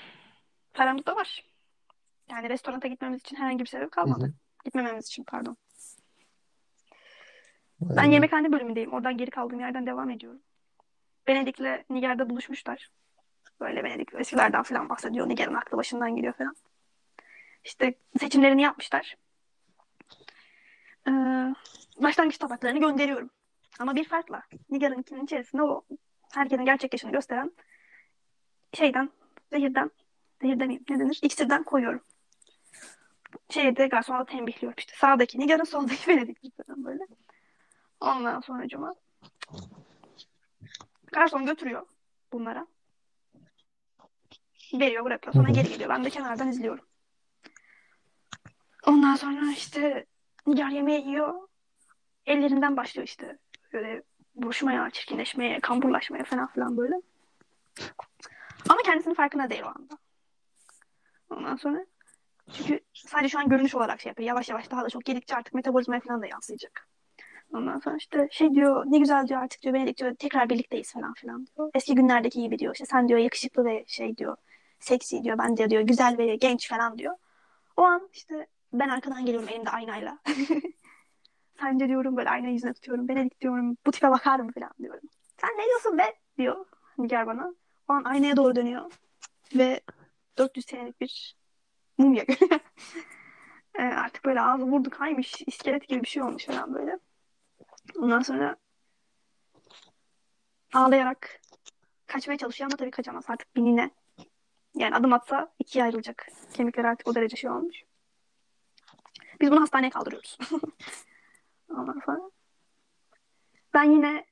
paramız 0.75 1.07
da 1.07 1.17
var. 1.17 1.52
Yani 2.33 2.49
restoranta 2.49 2.89
gitmemiz 2.89 3.21
için 3.21 3.37
herhangi 3.37 3.59
bir 3.59 3.69
sebep 3.69 3.93
kalmadı. 3.93 4.25
hı. 4.25 4.33
Gitmememiz 4.65 5.07
için 5.07 5.25
pardon. 5.25 5.57
Ben 7.81 7.97
Aynen. 7.97 8.13
yemekhane 8.13 8.53
bölümündeyim. 8.53 8.93
Oradan 8.93 9.17
geri 9.17 9.31
kaldığım 9.31 9.61
yerden 9.61 9.87
devam 9.87 10.11
ediyorum. 10.11 10.41
Venedik'le 11.29 11.91
Niger'de 11.91 12.31
buluşmuşlar. 12.31 12.91
Böyle 13.61 13.85
Venedik 13.85 14.15
eskilerden 14.15 14.63
falan 14.63 14.89
bahsediyor. 14.89 15.29
Niger'in 15.29 15.55
aklı 15.55 15.77
başından 15.77 16.17
gidiyor 16.17 16.33
falan. 16.33 16.57
İşte 17.65 17.95
seçimlerini 18.21 18.63
yapmışlar. 18.63 19.17
Ee, 21.09 21.11
başlangıç 21.97 22.39
tabaklarını 22.39 22.81
gönderiyorum. 22.81 23.31
Ama 23.79 23.95
bir 23.95 24.05
farkla. 24.05 24.43
Niger'inkinin 24.71 25.25
içerisinde 25.25 25.63
o 25.63 25.85
herkesin 26.33 26.65
gerçek 26.65 26.93
yaşını 26.93 27.13
gösteren 27.13 27.53
şeyden, 28.75 29.11
zehirden, 29.53 29.91
zehir 30.43 30.61
demeyeyim 30.61 30.85
ne 30.91 30.99
denir? 30.99 31.19
İksirden 31.23 31.63
koyuyorum. 31.63 32.03
Şeyde 33.51 33.87
garsona 33.87 34.25
tembihliyorum 34.25 34.75
işte. 34.79 34.93
Sağdaki 34.97 35.39
Niger'in 35.39 35.65
soldaki 35.65 36.09
Venedik 36.09 36.67
falan 36.67 36.85
böyle. 36.85 37.07
Ondan 38.01 38.41
sonra 38.41 38.69
cuma. 38.69 38.95
Garson 41.13 41.47
götürüyor 41.47 41.87
bunlara. 42.33 42.67
Veriyor 44.75 45.05
bırakıyor. 45.05 45.35
Sonra 45.35 45.51
geri 45.51 45.69
geliyor. 45.69 45.91
Ben 45.91 46.05
de 46.05 46.11
kenardan 46.11 46.49
izliyorum. 46.49 46.85
Ondan 48.87 49.17
sonra 49.17 49.53
işte 49.53 50.07
Nigar 50.47 50.69
yemeği 50.69 51.07
yiyor. 51.07 51.49
Ellerinden 52.27 52.77
başlıyor 52.77 53.09
işte. 53.09 53.39
Böyle 53.73 54.03
buruşmaya, 54.35 54.91
çirkinleşmeye, 54.91 55.61
kamburlaşmaya 55.61 56.25
falan 56.25 56.47
filan 56.47 56.77
böyle. 56.77 56.95
Ama 58.69 58.83
kendisinin 58.85 59.15
farkında 59.15 59.51
değil 59.51 59.63
o 59.63 59.69
anda. 59.69 59.99
Ondan 61.31 61.57
sonra 61.57 61.87
çünkü 62.53 62.81
sadece 62.95 63.29
şu 63.29 63.39
an 63.39 63.49
görünüş 63.49 63.75
olarak 63.75 64.01
şey 64.01 64.11
yapıyor. 64.11 64.29
Yavaş 64.29 64.49
yavaş 64.49 64.71
daha 64.71 64.85
da 64.85 64.89
çok 64.91 65.09
yedikçe 65.09 65.37
artık 65.37 65.55
metabolizmaya 65.55 66.01
falan 66.01 66.23
da 66.23 66.27
yansıyacak. 66.27 66.89
Ondan 67.55 67.79
sonra 67.79 67.97
işte 67.97 68.29
şey 68.31 68.55
diyor 68.55 68.85
ne 68.87 68.99
güzel 68.99 69.29
diyor 69.29 69.43
artık 69.43 69.63
diyor 69.63 69.75
Venedik 69.75 69.99
diyor 69.99 70.15
tekrar 70.15 70.51
birlikteyiz 70.51 70.93
falan 70.93 71.15
filan 71.15 71.47
diyor. 71.47 71.71
Eski 71.75 71.95
günlerdeki 71.95 72.43
gibi 72.43 72.59
diyor. 72.59 72.75
İşte 72.75 72.87
sen 72.87 73.09
diyor 73.09 73.21
yakışıklı 73.21 73.65
ve 73.65 73.85
şey 73.87 74.17
diyor 74.17 74.37
seksi 74.81 75.25
diyor. 75.25 75.39
Ben 75.39 75.57
de 75.57 75.71
diyor 75.71 75.83
güzel 75.83 76.19
ve 76.19 76.37
genç 76.37 76.69
falan 76.69 76.99
diyor. 76.99 77.15
O 77.77 77.83
an 77.83 78.09
işte 78.13 78.47
ben 78.73 78.89
arkadan 78.89 79.27
geliyorum 79.27 79.49
elimde 79.49 79.71
aynayla. 79.71 80.19
Sence 81.61 81.89
diyorum 81.89 82.17
böyle 82.17 82.31
aynayı 82.31 82.53
yüzüne 82.53 82.73
tutuyorum. 82.73 83.09
Venedik 83.09 83.41
diyorum 83.41 83.77
bu 83.87 83.91
tipe 83.91 84.11
bakar 84.11 84.41
mı 84.41 84.53
falan 84.53 84.71
diyorum. 84.79 85.09
Sen 85.41 85.51
ne 85.51 85.65
diyorsun 85.65 85.99
be 85.99 86.15
diyor 86.39 86.67
Nigar 86.99 87.27
bana. 87.27 87.55
O 87.89 87.93
an 87.93 88.05
aynaya 88.05 88.37
doğru 88.37 88.57
dönüyor. 88.57 88.93
Ve 89.55 89.81
400 90.39 90.67
senelik 90.67 91.01
bir 91.01 91.37
görüyor. 92.11 92.39
E, 93.79 93.83
artık 93.83 94.25
böyle 94.25 94.41
ağzı 94.41 94.65
vurdu 94.65 94.91
kaymış. 94.91 95.43
iskelet 95.47 95.89
gibi 95.89 96.03
bir 96.03 96.09
şey 96.09 96.23
olmuş 96.23 96.45
falan 96.45 96.75
böyle. 96.75 96.99
Ondan 97.99 98.21
sonra 98.21 98.57
ağlayarak 100.73 101.41
kaçmaya 102.07 102.39
çalışıyor 102.39 102.71
ama 102.71 102.77
tabii 102.77 102.91
kaçamaz. 102.91 103.25
Artık 103.29 103.57
bir 103.57 103.63
nine. 103.63 103.91
Yani 104.75 104.95
adım 104.97 105.13
atsa 105.13 105.53
ikiye 105.59 105.85
ayrılacak. 105.85 106.27
Kemikleri 106.53 106.89
artık 106.89 107.09
o 107.09 107.15
derece 107.15 107.37
şey 107.37 107.51
olmuş. 107.51 107.83
Biz 109.41 109.51
bunu 109.51 109.61
hastaneye 109.61 109.91
kaldırıyoruz. 109.91 110.39
Ondan 111.69 112.01
sonra 112.07 112.31
ben 113.75 113.91
yine 113.91 114.27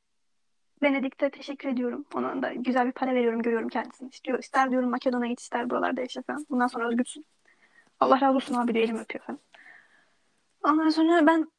Venedik'te 0.83 1.31
teşekkür 1.31 1.69
ediyorum. 1.69 2.05
Ona 2.15 2.43
da 2.43 2.53
güzel 2.53 2.87
bir 2.87 2.93
para 2.93 3.15
veriyorum, 3.15 3.43
görüyorum 3.43 3.69
kendisini. 3.69 4.09
İstiyor, 4.09 4.39
ister 4.39 4.71
diyorum 4.71 4.91
Makedon'a 4.91 5.27
git, 5.27 5.41
ister 5.41 5.71
buralarda 5.71 6.01
yaşa 6.01 6.23
falan. 6.23 6.47
Bundan 6.51 6.67
sonra 6.67 6.89
özgürsün. 6.89 7.27
Allah 8.01 8.21
razı 8.21 8.37
olsun 8.37 8.55
abi 8.55 8.75
diyor, 8.75 8.85
elimi 8.85 9.01
öpüyor 9.01 9.25
falan. 9.25 9.41
Ondan 10.65 10.89
sonra 10.89 11.27
ben 11.27 11.53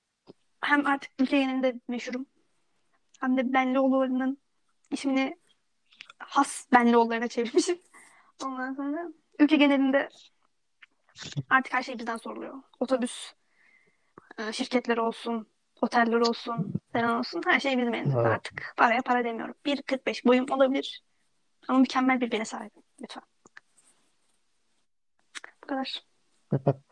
hem 0.62 0.88
artık 0.88 1.12
ülke 1.20 1.40
genelinde 1.40 1.80
meşhurum. 1.88 2.26
Hem 3.20 3.38
de 3.38 3.54
Benlioğulları'nın 3.54 4.38
ismini 4.92 5.38
has 6.20 6.68
Benlioğulları'na 6.74 7.28
çevirmişim. 7.28 7.80
Ondan 8.46 8.74
sonra 8.74 9.08
ülke 9.40 9.56
genelinde 9.56 10.10
artık 11.50 11.74
her 11.74 11.84
şey 11.84 12.00
bizden 12.00 12.18
soruluyor. 12.18 12.56
Otobüs 12.80 13.34
e, 14.38 14.52
şirketleri 14.54 15.02
olsun, 15.02 15.48
oteller 15.82 16.20
olsun, 16.20 16.74
falan 16.94 17.20
olsun. 17.20 17.42
Her 17.46 17.60
şey 17.60 17.78
bizim 17.78 17.94
elimizde 17.94 18.20
Evet. 18.20 18.32
artık. 18.32 18.74
Paraya 18.78 19.02
para 19.02 19.24
demiyorum. 19.24 19.56
1.45 19.66 20.26
boyum 20.26 20.46
olabilir. 20.50 21.04
Ama 21.68 21.80
mükemmel 21.80 22.22
bir 22.22 22.32
bene 22.32 22.46
sahibim. 22.46 22.84
Lütfen. 23.02 23.24
Bu 25.64 25.68
kadar. 25.68 26.11
Bye-bye. 26.52 26.91